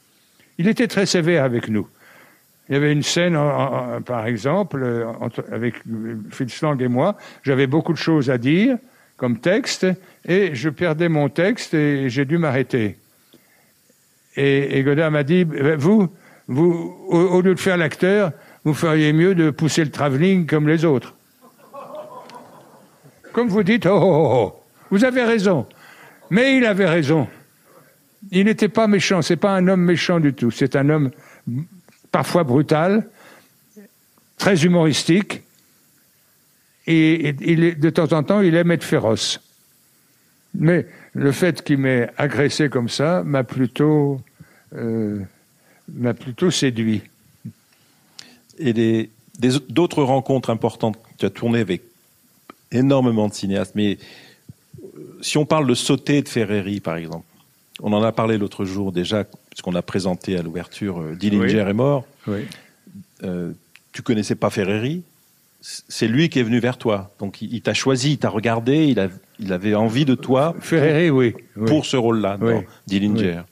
[0.58, 1.88] Il était très sévère avec nous.
[2.68, 3.34] Il y avait une scène,
[4.06, 5.06] par exemple, euh,
[5.50, 5.74] avec
[6.30, 7.16] Fritz Lang et moi.
[7.42, 8.78] J'avais beaucoup de choses à dire
[9.16, 9.86] comme texte
[10.26, 12.96] et je perdais mon texte et j'ai dû m'arrêter.
[14.36, 16.08] Et, Godard m'a dit, ben, vous,
[16.46, 18.32] vous, au, lieu de faire l'acteur,
[18.64, 21.14] vous feriez mieux de pousser le travelling comme les autres.
[23.32, 24.62] Comme vous dites, oh, oh, oh, oh.
[24.90, 25.66] vous avez raison.
[26.30, 27.28] Mais il avait raison.
[28.30, 30.50] Il n'était pas méchant, c'est pas un homme méchant du tout.
[30.50, 31.10] C'est un homme
[32.12, 33.08] parfois brutal,
[34.36, 35.42] très humoristique,
[36.86, 39.40] et, de temps en temps, il aime être féroce.
[40.54, 44.20] Mais le fait qu'il m'ait agressé comme ça m'a plutôt,
[44.74, 45.20] euh,
[45.92, 47.02] m'a plutôt séduit.
[48.58, 49.10] Et
[49.68, 51.82] d'autres rencontres importantes, tu as tourné avec
[52.72, 53.98] énormément de cinéastes, mais
[54.82, 57.24] euh, si on parle de sauter de Ferreri, par exemple,
[57.82, 61.72] on en a parlé l'autre jour déjà, puisqu'on a présenté à l'ouverture euh, Dillinger est
[61.72, 62.04] mort.
[62.26, 62.46] Oui.
[63.24, 63.52] Euh,
[63.92, 65.02] tu connaissais pas Ferreri?
[65.60, 67.10] C'est lui qui est venu vers toi.
[67.18, 70.54] Donc il, t'a choisi, il t'a regardé, il, il, avait envie de toi.
[70.60, 71.34] Ferreri, oui,
[71.66, 73.42] Pour ce rôle-là, dans Dillinger.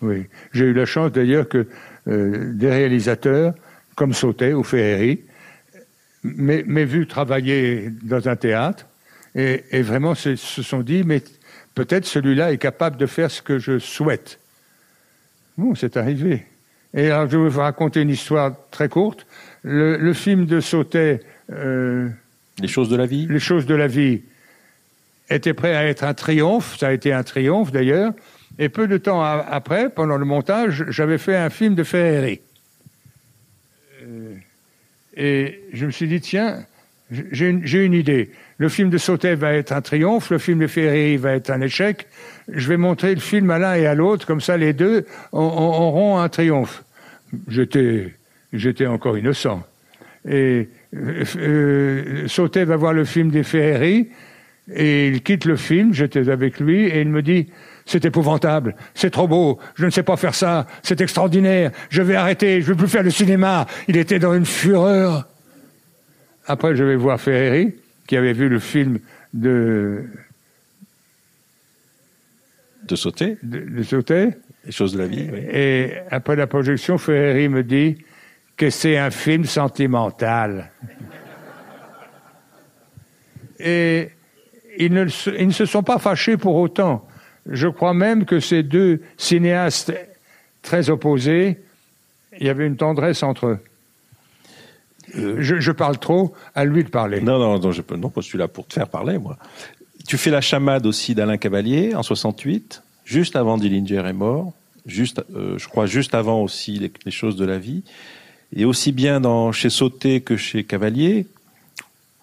[0.00, 0.26] Oui.
[0.52, 1.66] J'ai eu la chance d'ailleurs que
[2.06, 3.54] euh, des réalisateurs,
[3.94, 5.20] comme Sautet ou Ferreri,
[6.22, 8.86] m'aient vu travailler dans un théâtre
[9.34, 11.22] et, et vraiment se, se, sont dit, mais
[11.74, 14.40] peut-être celui-là est capable de faire ce que je souhaite.
[15.56, 16.44] Bon, c'est arrivé.
[16.94, 19.26] Et alors, je vais vous raconter une histoire très courte.
[19.62, 21.20] Le, le film de Sautet...
[21.50, 22.08] Euh,
[22.60, 24.22] les choses de la vie Les choses de la vie
[25.30, 28.12] était prêt à être un triomphe, ça a été un triomphe d'ailleurs,
[28.58, 32.40] et peu de temps après, pendant le montage, j'avais fait un film de Ferreri.
[34.02, 34.34] Euh,
[35.16, 36.64] et je me suis dit, tiens,
[37.10, 38.30] j'ai une, idée.
[38.58, 41.60] Le film de Sautet va être un triomphe, le film de Ferreri va être un
[41.60, 42.06] échec.
[42.52, 46.18] Je vais montrer le film à l'un et à l'autre, comme ça les deux auront
[46.18, 46.82] un triomphe.
[47.48, 48.14] J'étais,
[48.52, 49.62] j'étais encore innocent.
[50.28, 54.08] Et euh, euh, Sautet va voir le film des Ferreri,
[54.74, 57.48] et il quitte le film, j'étais avec lui, et il me dit,
[57.86, 62.16] c'est épouvantable, c'est trop beau, je ne sais pas faire ça, c'est extraordinaire, je vais
[62.16, 63.66] arrêter, je ne veux plus faire le cinéma.
[63.88, 65.26] Il était dans une fureur.
[66.46, 67.74] Après, je vais voir Ferreri,
[68.06, 68.98] qui avait vu le film
[69.32, 70.04] de.
[72.86, 74.30] De sauter De, sauter.
[74.64, 75.28] Les choses de la vie.
[75.30, 75.40] Oui.
[75.50, 77.98] Et après la projection, Ferreri me dit
[78.56, 80.70] que c'est un film sentimental.
[83.58, 84.10] Et
[84.78, 85.06] ils ne,
[85.38, 87.06] ils ne se sont pas fâchés pour autant.
[87.50, 89.92] Je crois même que ces deux cinéastes
[90.62, 91.58] très opposés,
[92.38, 93.58] il y avait une tendresse entre eux.
[95.16, 97.20] Euh, je, parle trop, à lui de parler.
[97.20, 99.38] Non, non, non, je, non, je suis là pour te faire parler, moi.
[100.06, 104.52] Tu fais la chamade aussi d'Alain Cavalier en 68, juste avant Dillinger est mort,
[104.86, 107.82] juste, euh, je crois juste avant aussi les, choses de la vie,
[108.54, 111.26] et aussi bien dans chez Sauté que chez Cavalier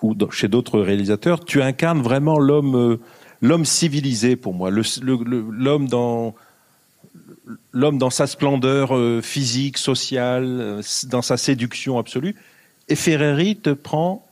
[0.01, 2.99] ou chez d'autres réalisateurs, tu incarnes vraiment l'homme,
[3.43, 6.33] euh, civilisé pour moi, l'homme dans
[8.09, 12.35] sa splendeur physique, sociale, dans sa séduction absolue.
[12.87, 14.27] Et Ferreri te prend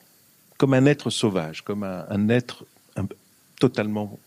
[0.57, 2.65] comme un être sauvage, comme un, être
[3.59, 4.17] totalement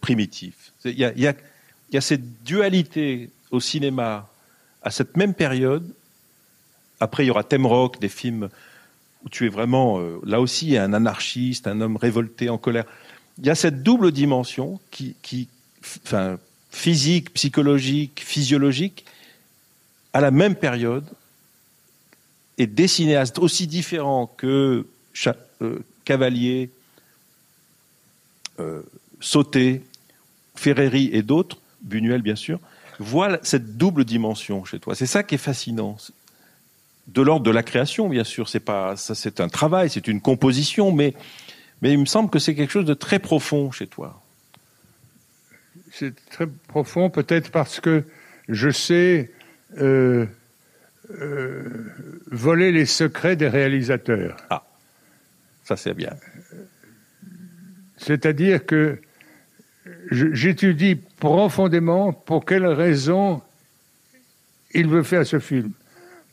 [0.00, 0.72] primitif.
[0.84, 4.28] Il y, y a, cette dualité au cinéma
[4.82, 5.92] à cette même période.
[7.00, 8.48] Après, il y aura Thème Rock, des films
[9.24, 12.84] où tu es vraiment, euh, là aussi, un anarchiste, un homme révolté, en colère.
[13.38, 15.48] Il y a cette double dimension qui,
[16.04, 16.38] enfin,
[16.70, 19.04] physique, psychologique, physiologique,
[20.12, 21.06] à la même période,
[22.58, 24.86] et des cinéastes aussi différents que
[25.62, 26.70] euh, Cavalier,
[28.60, 28.82] euh,
[29.20, 29.82] Sauté,
[30.54, 32.58] Ferreri et d'autres, Buñuel bien sûr,
[32.98, 34.94] voient cette double dimension chez toi.
[34.94, 35.96] C'est ça qui est fascinant.
[37.06, 40.20] De l'ordre de la création, bien sûr, c'est pas ça, c'est un travail, c'est une
[40.20, 41.14] composition, mais
[41.82, 44.22] mais il me semble que c'est quelque chose de très profond chez toi.
[45.92, 48.04] C'est très profond, peut-être parce que
[48.48, 49.30] je sais
[49.78, 50.26] euh,
[51.10, 51.64] euh,
[52.30, 54.36] voler les secrets des réalisateurs.
[54.50, 54.64] Ah,
[55.64, 56.14] ça c'est bien.
[57.96, 59.00] C'est-à-dire que
[60.10, 63.42] j'étudie profondément pour quelle raison
[64.74, 65.72] il veut faire ce film,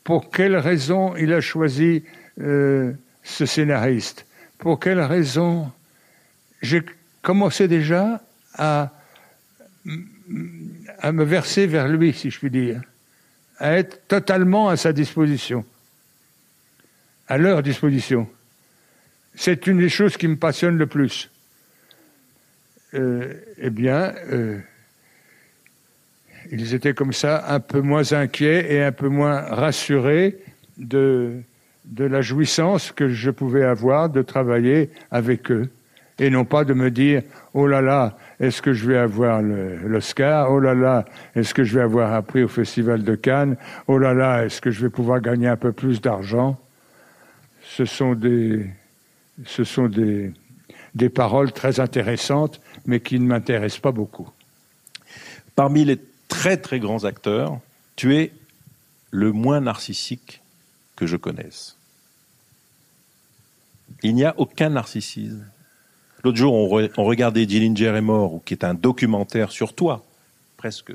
[0.04, 2.04] pour quelle raison il a choisi
[2.42, 2.94] euh,
[3.24, 4.26] ce scénariste,
[4.58, 5.72] pour quelle raison
[6.62, 6.84] j'ai
[7.22, 8.22] commencé déjà
[8.56, 8.92] à,
[11.00, 12.82] à me verser vers lui, si je puis dire
[13.60, 15.64] à être totalement à sa disposition,
[17.28, 18.28] à leur disposition?
[19.36, 21.30] C'est une des choses qui me passionne le plus.
[22.94, 24.60] euh, eh bien, euh,
[26.54, 30.38] ils étaient comme ça un peu moins inquiets et un peu moins rassurés
[30.78, 31.42] de,
[31.86, 35.70] de la jouissance que je pouvais avoir de travailler avec eux.
[36.20, 37.24] Et non pas de me dire,
[37.56, 40.52] oh là là, est-ce que je vais avoir l'Oscar?
[40.52, 43.58] Oh là là, est-ce que je vais avoir un prix au Festival de Cannes?
[43.88, 46.60] Oh là là, est-ce que je vais pouvoir gagner un peu plus d'argent?
[47.64, 48.68] Ce sont des,
[49.44, 50.32] ce sont des,
[50.94, 54.30] des paroles très intéressantes, mais qui ne m'intéressent pas beaucoup.
[55.56, 56.00] Parmi les
[56.44, 57.62] très très grands acteurs,
[57.96, 58.34] tu es
[59.12, 60.42] le moins narcissique
[60.98, 61.78] que je connaisse.
[64.02, 65.46] Il n'y a aucun narcissisme.
[66.22, 70.04] L'autre jour, on, re- on regardait Dillinger est mort, qui est un documentaire sur toi,
[70.58, 70.92] presque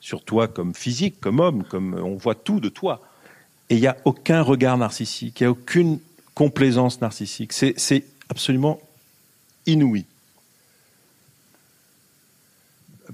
[0.00, 3.00] sur toi comme physique, comme homme, comme on voit tout de toi.
[3.70, 5.98] Et il n'y a aucun regard narcissique, il n'y a aucune
[6.34, 7.54] complaisance narcissique.
[7.54, 8.82] C'est absolument
[9.64, 10.04] inouï.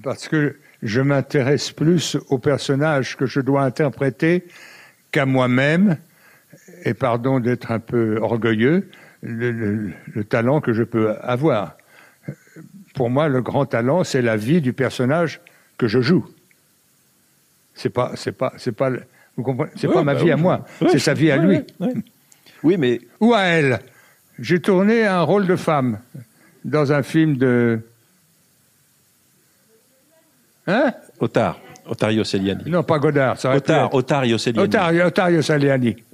[0.02, 4.44] Parce que je m'intéresse plus au personnage que je dois interpréter
[5.10, 5.96] qu'à moi-même,
[6.84, 8.88] et pardon d'être un peu orgueilleux,
[9.22, 11.76] le, le- le talent que je peux avoir.
[12.94, 15.40] Pour moi, le grand talent, c'est la vie du personnage
[15.76, 16.26] que je joue.
[17.74, 18.90] C'est pas, c'est pas, c'est pas,
[19.36, 21.38] vous comprenez, c'est Ouais, pas ma bah vie à moi, Ouais, c'est sa vie à
[21.38, 21.56] ouais, lui.
[21.56, 21.94] ouais, ouais.
[22.64, 23.78] Oui, mais Ou à elle.
[24.40, 25.98] J'ai tourné un rôle de femme
[26.64, 27.80] dans un film de.
[30.68, 30.92] Hein?
[31.18, 32.64] Otard, Otario Celiani.
[32.66, 33.94] Non, pas Godard, ça être.
[33.94, 35.40] Otario Celiani, Otario, Otario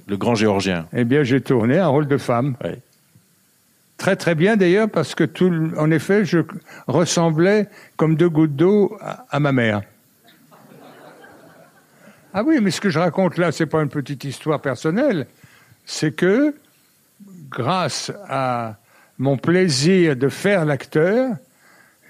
[0.07, 0.87] le grand géorgien.
[0.93, 2.55] Eh bien, j'ai tourné un rôle de femme.
[3.97, 6.39] Très très bien d'ailleurs, parce que tout, en effet, je
[6.87, 9.81] ressemblais comme deux gouttes d'eau à, à ma mère.
[12.33, 15.27] Ah oui, mais ce que je raconte là, c'est pas une petite histoire personnelle.
[15.85, 16.55] C'est que,
[17.49, 18.75] grâce à
[19.17, 21.31] mon plaisir de faire l'acteur,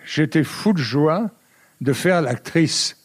[0.05, 1.29] j'étais fou de joie
[1.82, 2.97] de faire l'actrice.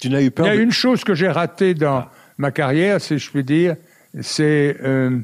[0.00, 2.06] Tu n'as eu Il peur y a de- une chose que j'ai ratée dans
[2.38, 3.76] ma carrière, si je puis dire,
[4.20, 5.18] c'est euh,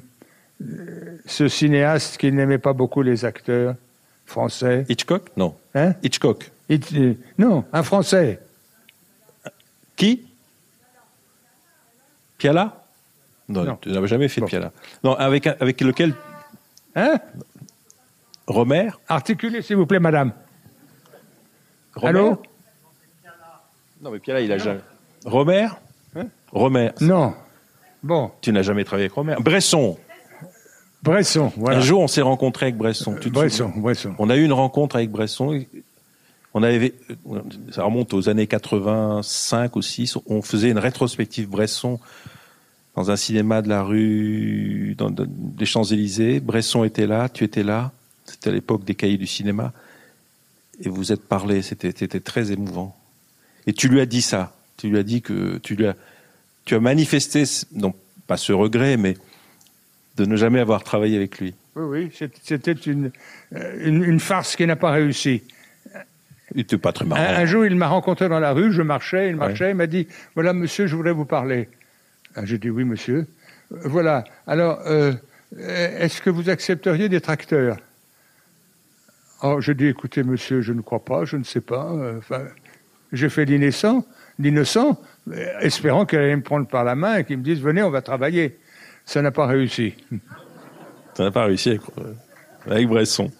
[1.26, 3.76] ce cinéaste qui n'aimait pas beaucoup les acteurs
[4.26, 4.84] français.
[4.88, 5.30] Hitchcock?
[5.36, 5.54] Non.
[5.74, 5.94] Hein?
[6.02, 6.50] Hitchcock.
[6.68, 8.40] Il- euh, non, un français.
[9.96, 10.26] Qui?
[12.38, 12.84] Piala?
[13.48, 13.76] Non, Non.
[13.80, 14.48] tu n'avais jamais fait de Bon.
[14.48, 14.72] Piala.
[15.04, 16.14] Non, avec, avec lequel?
[16.96, 17.18] Hein?
[18.46, 20.32] Romer Articulez, s'il vous plaît, madame.
[21.96, 22.42] Romer Allô
[24.02, 24.80] Non, mais Piala, il a jamais.
[25.24, 25.68] Romer
[26.16, 26.90] Hein Romer.
[27.00, 27.34] Non.
[28.02, 29.36] Bon, Tu n'as jamais travaillé avec Romer.
[29.40, 29.96] Bresson.
[31.02, 31.78] Bresson, voilà.
[31.78, 33.14] Un jour, on s'est rencontré avec Bresson.
[33.20, 34.14] Tu te Bresson, Bresson.
[34.18, 35.62] On a eu une rencontre avec Bresson.
[36.54, 36.94] On avait,
[37.72, 40.16] ça remonte aux années 85 ou 6.
[40.26, 41.98] On faisait une rétrospective Bresson
[42.96, 46.40] dans un cinéma de la rue dans- dans- des Champs-Élysées.
[46.40, 47.90] Bresson était là, tu étais là.
[48.24, 49.72] C'était à l'époque des cahiers du cinéma.
[50.80, 51.62] Et vous êtes parlé.
[51.62, 52.96] C'était très émouvant.
[53.66, 54.56] Et tu lui as dit ça.
[54.76, 55.94] Tu lui as dit que tu lui as,
[56.64, 57.44] tu as manifesté,
[57.74, 57.94] non
[58.26, 59.16] pas ce regret, mais
[60.16, 61.54] de ne jamais avoir travaillé avec lui.
[61.76, 63.10] Oui, oui, c'était une,
[63.54, 65.42] euh, une, une farce qui n'a pas réussi.
[66.54, 67.20] Il était pas très marrant.
[67.22, 69.86] Un, un jour, il m'a rencontré dans la rue, je marchais, il marchait, il m'a
[69.86, 71.68] dit Voilà, monsieur, je voudrais vous parler.
[72.36, 73.26] Ah, J'ai dit Oui, monsieur.
[73.72, 74.24] Euh, Voilà.
[74.46, 75.14] Alors, euh,
[75.58, 77.78] est-ce que vous accepteriez d'être acteur?
[79.44, 81.92] Oh, je dis Écoutez, monsieur, je ne crois pas, je ne sais pas.
[81.92, 82.44] Euh, Enfin,
[83.12, 84.04] j'ai fait l'innocent,
[84.38, 84.98] l'innocent,
[85.60, 88.02] espérant qu'elle allait me prendre par la main et qu'il me dise Venez, on va
[88.02, 88.58] travailler.
[89.04, 89.94] Ça n'a pas réussi.
[91.14, 92.14] Ça n'a pas réussi avec, euh,
[92.70, 93.30] avec Bresson.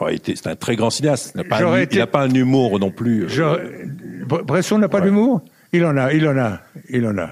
[0.00, 1.32] Oh, c'est un très grand cinéaste.
[1.34, 3.26] Il n'a pas, un- été- pas un humour non plus.
[3.40, 3.84] euh,
[4.26, 5.06] Bresson n'a pas Ouais.
[5.06, 5.42] d'humour?
[5.72, 7.30] Il en a, il en a, il en a.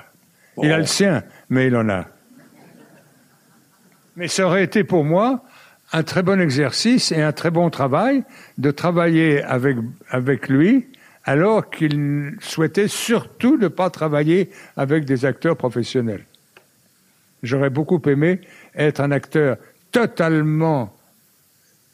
[0.62, 2.06] Il a le sien, mais il en a.
[4.16, 5.42] Mais ça aurait été pour moi
[5.92, 8.24] un très bon exercice et un très bon travail
[8.58, 9.76] de travailler avec,
[10.10, 10.88] avec lui,
[11.24, 16.24] alors qu'il souhaitait surtout ne pas travailler avec des acteurs professionnels.
[17.42, 18.40] J'aurais beaucoup aimé
[18.74, 19.56] être un acteur
[19.92, 20.94] totalement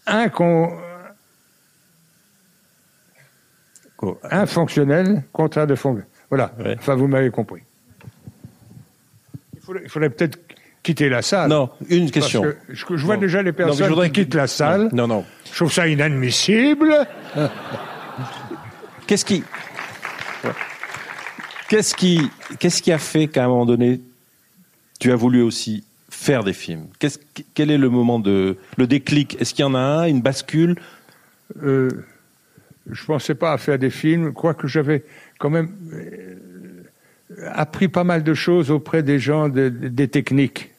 [0.07, 0.76] incon,
[4.24, 6.07] infonctionnel, contraire de fonction.
[6.28, 6.53] Voilà.
[6.59, 6.76] Ouais.
[6.78, 7.62] Enfin, vous m'avez compris.
[9.55, 10.38] Il faudrait, il faudrait peut-être
[10.83, 11.49] quitter la salle.
[11.51, 12.43] Non, une Parce question.
[12.43, 13.20] que je, je vois Non.
[13.20, 14.89] déjà les personnes voudrais qui quittent la salle.
[14.93, 15.24] Non, non.
[15.51, 16.93] Je trouve ça inadmissible.
[19.07, 19.43] Qu'est-ce qui,
[21.68, 22.20] qu'est-ce qui,
[22.59, 24.01] qu'est-ce qui a fait qu'à un moment donné,
[25.01, 26.87] tu as voulu aussi faire des films?
[26.99, 27.18] Qu'est-ce,
[27.55, 29.37] Quel est le moment de le déclic?
[29.41, 30.76] Est-ce qu'il y en a un, une bascule?
[31.62, 31.89] Euh,
[32.91, 35.05] je pensais pas à faire des films, quoique j'avais
[35.39, 36.37] quand même euh,
[37.53, 40.70] appris pas mal de choses auprès des gens de- de- des techniques.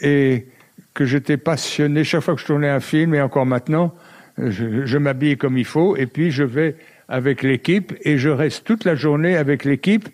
[0.00, 0.46] Et
[0.94, 2.04] que j'étais passionné.
[2.04, 3.94] Chaque fois que je tournais un film, et encore maintenant,
[4.38, 6.76] je, m'habille comme il faut, et puis je vais
[7.08, 10.08] avec l'équipe, et je reste toute la journée avec l'équipe,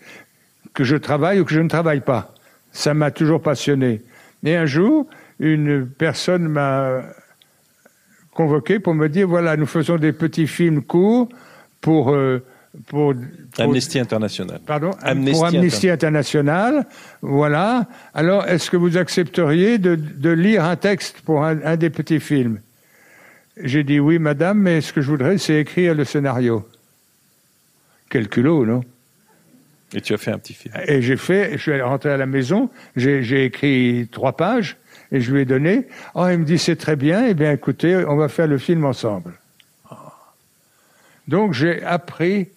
[0.75, 2.35] que je travaille ou que je ne travaille pas.
[2.73, 4.03] Ça m'a toujours passionné.
[4.45, 5.07] Et un jour,
[5.39, 7.03] une personne m'a
[8.33, 11.29] convoqué pour me dire voilà, nous faisons des petits films courts
[11.81, 12.13] pour.
[12.13, 12.43] euh,
[12.87, 14.61] pour, pour- Amnesty International.
[14.65, 16.87] Pardon Amnesty Pour Amnesty International.
[17.21, 17.87] Voilà.
[18.15, 22.21] Alors, est-ce que vous accepteriez de, de lire un texte pour un, un des petits
[22.21, 22.61] films?
[23.63, 26.67] J'ai dit oui, madame, mais ce que je voudrais, c'est écrire le scénario.
[28.09, 28.83] Quel culot, non?
[29.95, 30.75] Et tu as fait un petit film.
[30.87, 34.79] Et j'ai fait, je suis rentré à la maison, j'ai j'ai écrit trois pages
[35.11, 35.87] et je lui ai donné.
[36.15, 37.27] Oh, il me dit c'est très bien.
[37.27, 39.35] Eh bien, écoutez, on va faire le film ensemble.
[41.29, 42.49] Donc j'ai appris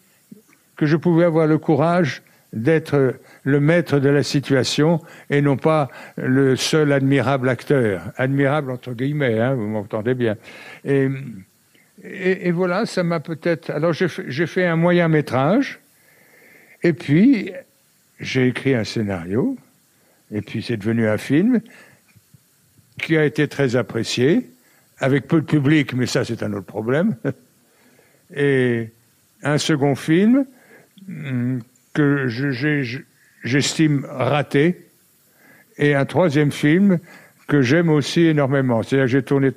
[0.76, 2.22] que je pouvais avoir le courage
[2.54, 8.02] d'être le maître de la situation et non pas le seul admirable acteur.
[8.18, 10.36] Admirable entre guillemets, hein, vous m'entendez bien.
[10.86, 11.10] Et,
[12.04, 13.70] et, et voilà, ça m'a peut-être.
[13.70, 14.08] Alors j'ai
[14.48, 15.80] fait- un moyen métrage.
[16.84, 17.52] Et puis,
[18.20, 19.58] j'ai écrit un scénario,
[20.32, 21.62] et puis c'est devenu un film
[23.02, 24.50] qui a été très apprécié,
[25.00, 27.16] avec peu de public, mais ça c'est un autre problème.
[28.36, 28.90] Et
[29.44, 30.46] un second film
[31.94, 33.00] que j'ai- je-
[33.44, 34.88] j'estime raté,
[35.78, 37.00] et un troisième film
[37.48, 38.82] que j'aime aussi énormément.
[38.84, 39.52] C'est-à-dire que j'ai tourné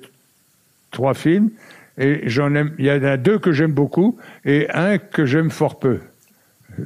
[0.90, 1.50] trois films,
[1.96, 2.74] et j'en aime.
[2.78, 6.00] Il y en a deux que j'aime beaucoup, et un que j'aime fort peu.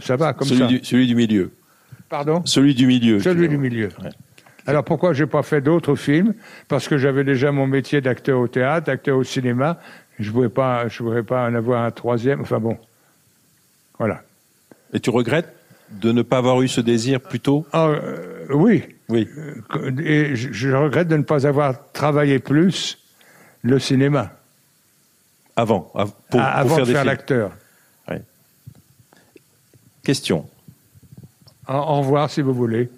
[0.01, 0.67] Ça va comme celui, ça.
[0.67, 1.51] du, celui du milieu.
[2.09, 2.43] Pardon?
[2.45, 3.21] Celui du milieu.
[3.21, 3.89] Celui du milieu.
[4.03, 4.11] Ouais.
[4.67, 6.35] Alors pourquoi j'ai pas fait d'autres films?
[6.69, 9.81] Parce que j'avais déjà mon métier d'acteur au théâtre, d'acteur au cinéma.
[10.21, 12.43] Je ne pouvais pas, je voudrais pas en avoir un troisième.
[12.43, 12.79] Enfin bon,
[13.99, 14.23] voilà.
[14.93, 15.53] Et tu regrettes
[15.91, 17.67] de ne pas avoir eu ce désir plus tôt?
[17.73, 19.29] Ah, euh, oui, Oui.
[19.75, 22.99] Euh, et je, regrette de ne pas avoir travaillé plus
[23.63, 24.33] le cinéma
[25.57, 27.53] Avant, av- pour, avant faire de des faire l'acteur.
[30.05, 30.49] Question.
[31.69, 32.91] Au revoir si vous voulez.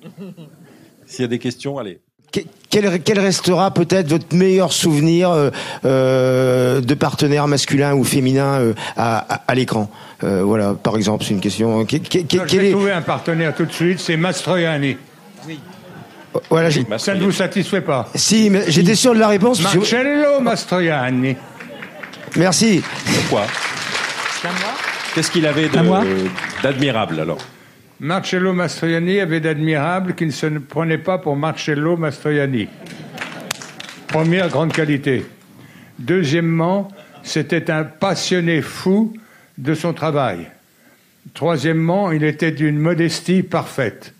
[1.05, 2.01] S'il y a des questions, allez.
[2.35, 5.51] Que- Quel, quel restera peut-être votre meilleur souvenir euh,
[5.85, 9.89] euh, de partenaire masculin ou féminin euh, à, à- à l'écran?
[10.25, 11.87] Euh, Voilà, par exemple, c'est une question.
[11.89, 11.97] Je
[12.59, 14.97] vais est- trouver un partenaire tout de suite, c'est Mastroianni.
[16.51, 18.09] voilà, j'ai- Ça ne vous satisfait pas?
[18.17, 19.63] Si, mais j'étais sûr de la réponse.
[19.63, 21.37] Marcello Mastroianni.
[22.37, 22.83] Merci.
[23.15, 23.47] Pourquoi?
[25.15, 26.03] Qu'est-ce qu'il avait de- À moi?
[26.63, 27.39] d'admirable alors?
[28.05, 32.69] Marcello Mastroianni avait d'admirable qu'il ne se prenait pas pour Marcello Mastroianni.
[34.09, 35.25] Première grande qualité.
[35.99, 36.89] Deuxièmement,
[37.23, 39.15] c'était un passionné fou
[39.57, 40.51] de son travail.
[41.33, 44.13] Troisièmement, il était d'une modestie parfaite.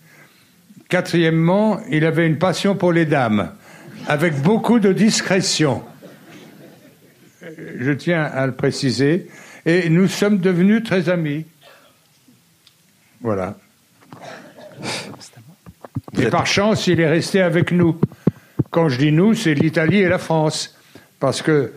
[0.89, 3.53] Quatrièmement, il avait une passion pour les dames,
[4.07, 5.85] avec beaucoup de discrétion.
[7.79, 9.29] Je tiens à le préciser.
[9.67, 11.45] Et nous sommes devenus très amis.
[13.21, 13.59] Voilà.
[16.19, 17.99] Et par chance, il est resté avec nous.
[18.71, 20.77] Quand je dis nous, c'est l'Italie et la France.
[21.21, 21.73] Parce que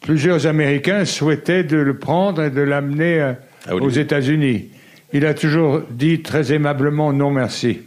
[0.00, 3.34] plusieurs Américains souhaitaient de le prendre et de l'amener euh,
[3.70, 3.90] aux.
[3.90, 4.68] États-Unis.
[5.12, 7.80] Il a toujours dit très aimablement non merci.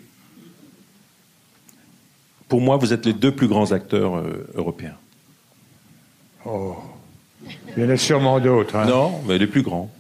[2.48, 4.96] Pour moi, vous êtes les deux plus grands acteurs euh, européens.
[6.46, 6.76] Oh.
[7.76, 8.76] Il y en a sûrement d'autres.
[8.76, 8.86] hein.
[8.86, 9.92] Non, mais les plus grands.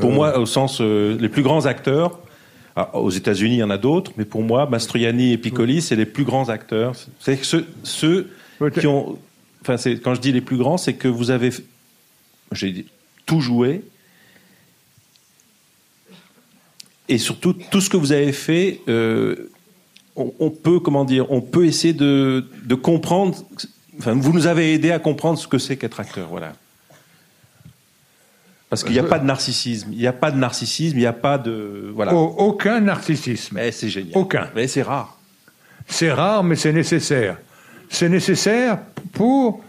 [0.00, 2.18] Pour moi, au sens, euh, les plus grands acteurs.
[2.76, 5.96] Ah, aux États-Unis, il y en a d'autres, mais pour moi, Mastroianni et Piccoli, c'est
[5.96, 6.94] les plus grands acteurs.
[7.20, 7.66] C'est ceux,
[8.78, 9.16] qui ont.
[9.62, 11.50] Enfin, quand je dis les plus grands, c'est que vous avez,
[12.52, 12.86] j'ai dit,
[13.26, 13.82] tout joué,
[17.08, 18.80] et surtout tout ce que vous avez fait.
[18.88, 19.50] euh,
[20.16, 23.36] on, on peut, comment dire, on peut essayer de, de comprendre.
[23.98, 26.54] Enfin, vous nous avez aidé à comprendre ce que c'est qu'être acteur, voilà.
[28.74, 31.06] Parce qu'il n'y a pas de narcissisme, il n'y a pas de narcissisme, il n'y
[31.06, 32.12] a pas de voilà.
[32.12, 33.54] Au- aucun narcissisme.
[33.54, 34.12] Mais c'est génial.
[34.16, 34.48] Aucun.
[34.54, 35.16] Mais c'est rare.
[35.86, 37.36] C'est rare, mais c'est nécessaire.
[37.88, 38.78] C'est nécessaire
[39.12, 39.62] pour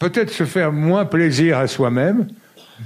[0.00, 2.26] peut-être se faire moins plaisir à soi-même.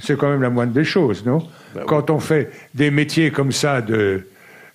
[0.03, 1.39] C'est quand même la moindre des choses, non?
[1.39, 1.83] Bah oui.
[1.87, 4.27] Quand on fait des métiers comme ça de,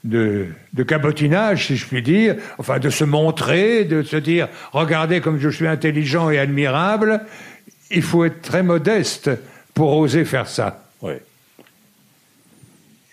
[0.03, 5.21] de, de cabotinage, si je puis dire, enfin de se montrer, de se dire regardez
[5.21, 7.21] comme je suis intelligent et admirable,
[7.91, 9.29] il faut être très modeste
[9.73, 11.23] pour oser faire ça Ouais.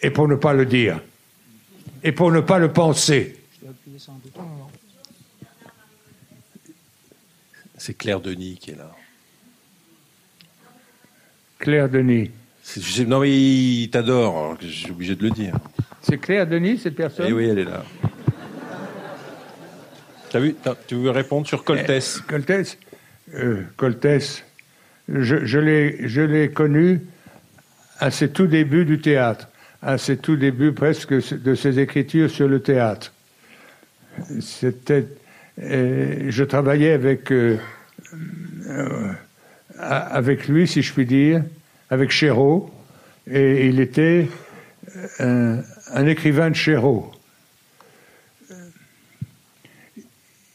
[0.03, 1.01] et pour ne pas le dire
[2.05, 3.37] et pour ne pas le penser.
[7.77, 8.91] C'est Claire Denis qui est là.
[11.59, 12.31] Claire Denis.
[12.63, 15.55] C'est- je sais- non mais il t'adore, que je suis obligé de le dire.
[16.03, 17.85] C'est Claire Denis, cette personne Et oui, elle est là.
[20.35, 20.55] As vu,
[20.87, 22.77] tu veux répondre sur Coltès Coltès,
[23.35, 24.45] euh, Coltès
[25.09, 27.01] je, l'ai connu
[27.99, 29.49] à ses tout débuts du théâtre,
[29.83, 33.13] à ses tout débuts presque de ses écritures sur le théâtre.
[34.41, 35.07] C'était,
[35.61, 37.57] euh, je travaillais avec euh,
[39.79, 41.43] avec lui, si je puis dire,
[41.91, 42.71] avec Chéreau,
[43.31, 44.29] et il était
[45.21, 45.61] un,
[45.93, 47.13] un écrivain de Chéreau.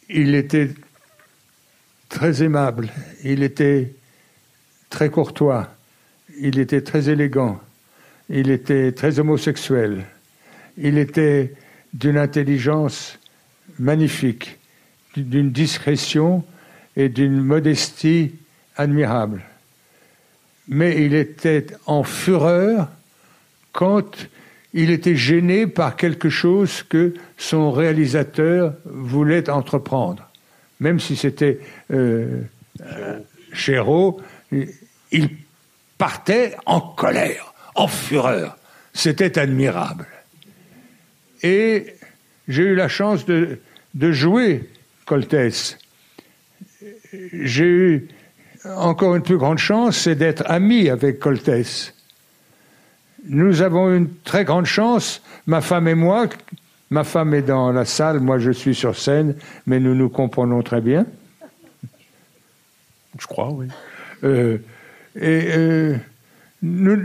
[0.09, 0.69] Il était
[2.09, 2.89] très aimable,
[3.23, 3.93] il était
[4.93, 5.75] très courtois,
[6.39, 7.59] il était très élégant,
[8.29, 10.05] il était très homosexuel,
[10.77, 11.55] il était
[11.95, 13.17] d'une intelligence
[13.79, 14.59] magnifique,
[15.17, 16.43] d'une discrétion
[16.95, 18.35] et d'une modestie
[18.77, 19.41] admirable.
[20.67, 22.87] Mais il était en fureur
[23.71, 24.27] quand
[24.75, 30.29] il était gêné par quelque chose que son réalisateur voulait entreprendre.
[30.79, 31.59] Même si c'était
[31.91, 32.41] euh,
[33.53, 34.21] Chéreau,
[35.13, 35.29] il
[35.97, 38.57] partait en colère, en fureur.
[38.93, 40.07] C'était admirable.
[41.41, 41.95] Et
[42.47, 43.59] j'ai eu la chance de,
[43.93, 44.69] de jouer
[45.05, 45.77] Coltès.
[47.31, 48.07] J'ai eu
[48.65, 51.93] encore une plus grande chance, c'est d'être ami avec Coltès.
[53.25, 56.27] Nous avons une très grande chance, ma femme et moi.
[56.89, 59.35] Ma femme est dans la salle, moi je suis sur scène,
[59.65, 61.05] mais nous nous comprenons très bien.
[63.19, 63.67] Je crois, oui.
[64.23, 64.57] Euh,
[65.15, 65.95] et euh,
[66.61, 66.95] nous,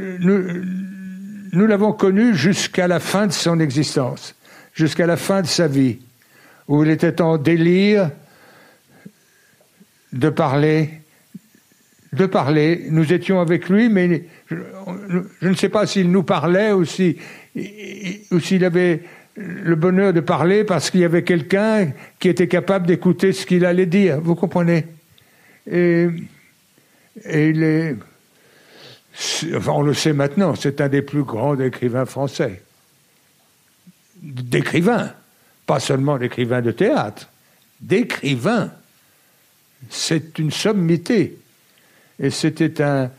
[1.67, 4.35] l'avons connu jusqu'à la fin de son existence,
[4.75, 5.99] jusqu'à la fin de sa vie,
[6.69, 8.11] où il était en délire
[10.13, 10.91] de parler,
[12.13, 12.87] de parler.
[12.91, 14.57] Nous étions avec lui, mais je,
[15.43, 19.03] ne sais pas s'il nous parlait ou s'il avait
[19.37, 23.65] le bonheur de parler parce qu'il y avait quelqu'un qui était capable d'écouter ce qu'il
[23.65, 24.21] allait dire.
[24.21, 24.87] Vous comprenez?
[27.27, 27.97] Il est,
[29.67, 32.63] on le sait maintenant, c'est un des plus grands écrivains français.
[34.23, 35.13] D'écrivains,
[35.67, 37.29] pas seulement d'écrivains de théâtre,
[37.81, 38.73] d'écrivains.
[39.91, 41.39] C'est une sommité.
[42.19, 43.11] Et c'était un,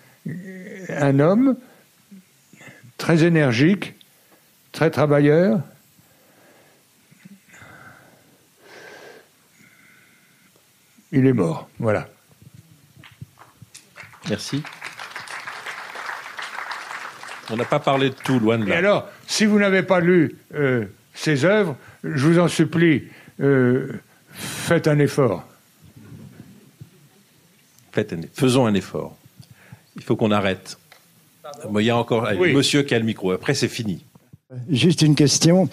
[0.90, 1.58] un homme
[2.98, 3.96] très énergique,
[4.72, 5.62] très travailleur.
[11.12, 12.08] Il est mort, voilà.
[14.30, 14.64] Merci.
[17.50, 18.76] On n'a pas parlé de tout, loin de là.
[18.76, 23.06] Et alors, si vous n'avez pas lu euh, ses œuvres, je vous en supplie,
[23.42, 23.94] euh,
[24.32, 25.44] faites un effort.
[27.92, 28.22] Faites un...
[28.34, 29.18] Faisons un effort.
[29.96, 30.78] Il faut qu'on arrête.
[31.76, 33.32] il y a encore monsieur qui a le micro.
[33.32, 34.06] Après, c'est fini.
[34.68, 35.70] Juste une question.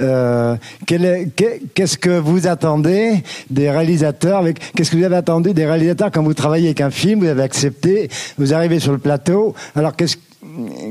[0.00, 0.56] Euh,
[0.86, 6.22] qu'est-ce que vous attendez des réalisateurs avec Qu'est-ce que vous avez attendu des réalisateurs quand
[6.22, 8.08] vous travaillez avec un film Vous avez accepté,
[8.38, 9.54] vous arrivez sur le plateau?
[9.74, 10.16] Alors qu'est-ce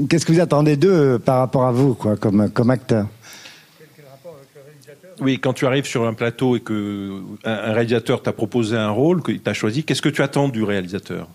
[0.07, 3.07] qu'est-ce que vous attendez d'eux par rapport à vous, quoi, comme comme acteur?
[5.19, 9.23] Oui, quand tu arrives sur un plateau et que un réalisateur t'a proposé un rôle,
[9.23, 11.27] qu'il t'a choisi, qu'est-ce que tu attends du réalisateur?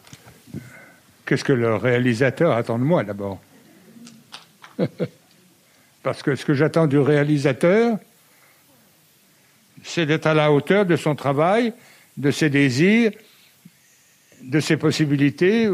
[1.27, 3.41] Qu'est-ce que le réalisateur attend de moi d'abord?
[6.03, 7.99] Parce que ce que j'attends du réalisateur,
[9.83, 11.73] c'est d'être à la hauteur de son travail,
[12.17, 13.13] de ses désirs,
[14.43, 15.69] de ses possibilités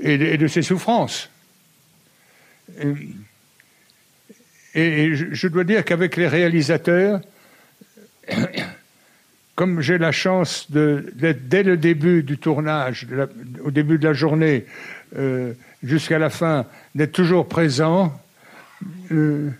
[0.00, 1.30] et de, ses souffrances.
[4.74, 7.20] Et, je dois dire qu'avec les réalisateurs,
[9.54, 13.06] comme j'ai la chance d'être dès le début du tournage,
[13.62, 14.64] au début de la journée,
[15.16, 15.52] euh,
[15.82, 18.12] jusqu'à la fin, d'être toujours présent,
[19.12, 19.50] euh,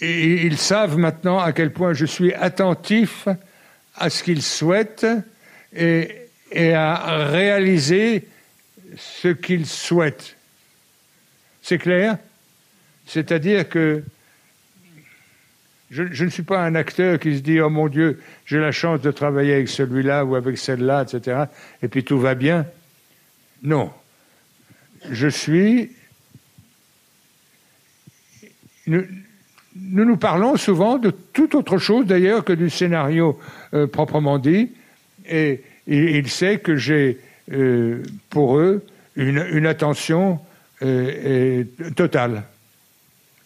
[0.00, 3.28] ils savent maintenant à quel point je suis attentif
[3.96, 5.06] à ce qu'ils souhaitent
[5.74, 6.08] et,
[6.54, 8.26] à réaliser
[8.96, 10.36] ce qu'ils souhaitent.
[11.62, 12.18] C'est clair?
[13.06, 14.02] C'est-à-dire que
[15.90, 19.00] je, ne suis pas un acteur qui se dit Oh mon Dieu, j'ai la chance
[19.00, 21.44] de travailler avec celui-là ou avec celle-là, etc.
[21.82, 22.66] Et puis tout va bien.
[23.62, 23.92] Non.
[25.10, 25.90] Je suis
[28.86, 29.04] nous,
[29.76, 33.38] nous, parlons souvent de toute autre chose d'ailleurs que du scénario
[33.72, 34.70] euh, proprement dit,
[35.26, 37.20] et, il sait que j'ai
[37.52, 38.82] euh, pour eux
[39.16, 40.40] une, attention
[40.82, 41.64] euh,
[41.94, 42.44] totale,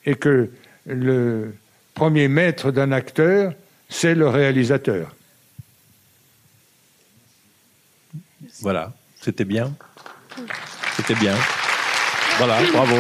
[0.07, 0.51] et que
[0.87, 1.55] le
[1.95, 3.55] premier maître d'un acteur,
[3.89, 5.15] c'est le réalisateur.
[8.61, 9.75] Voilà, c'était bien.
[10.97, 11.35] C'était bien.
[12.39, 12.97] Voilà, bravo.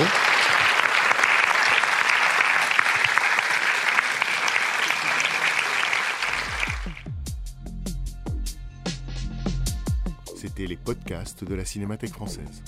[10.88, 12.62] podcast de la Cinémathèque française.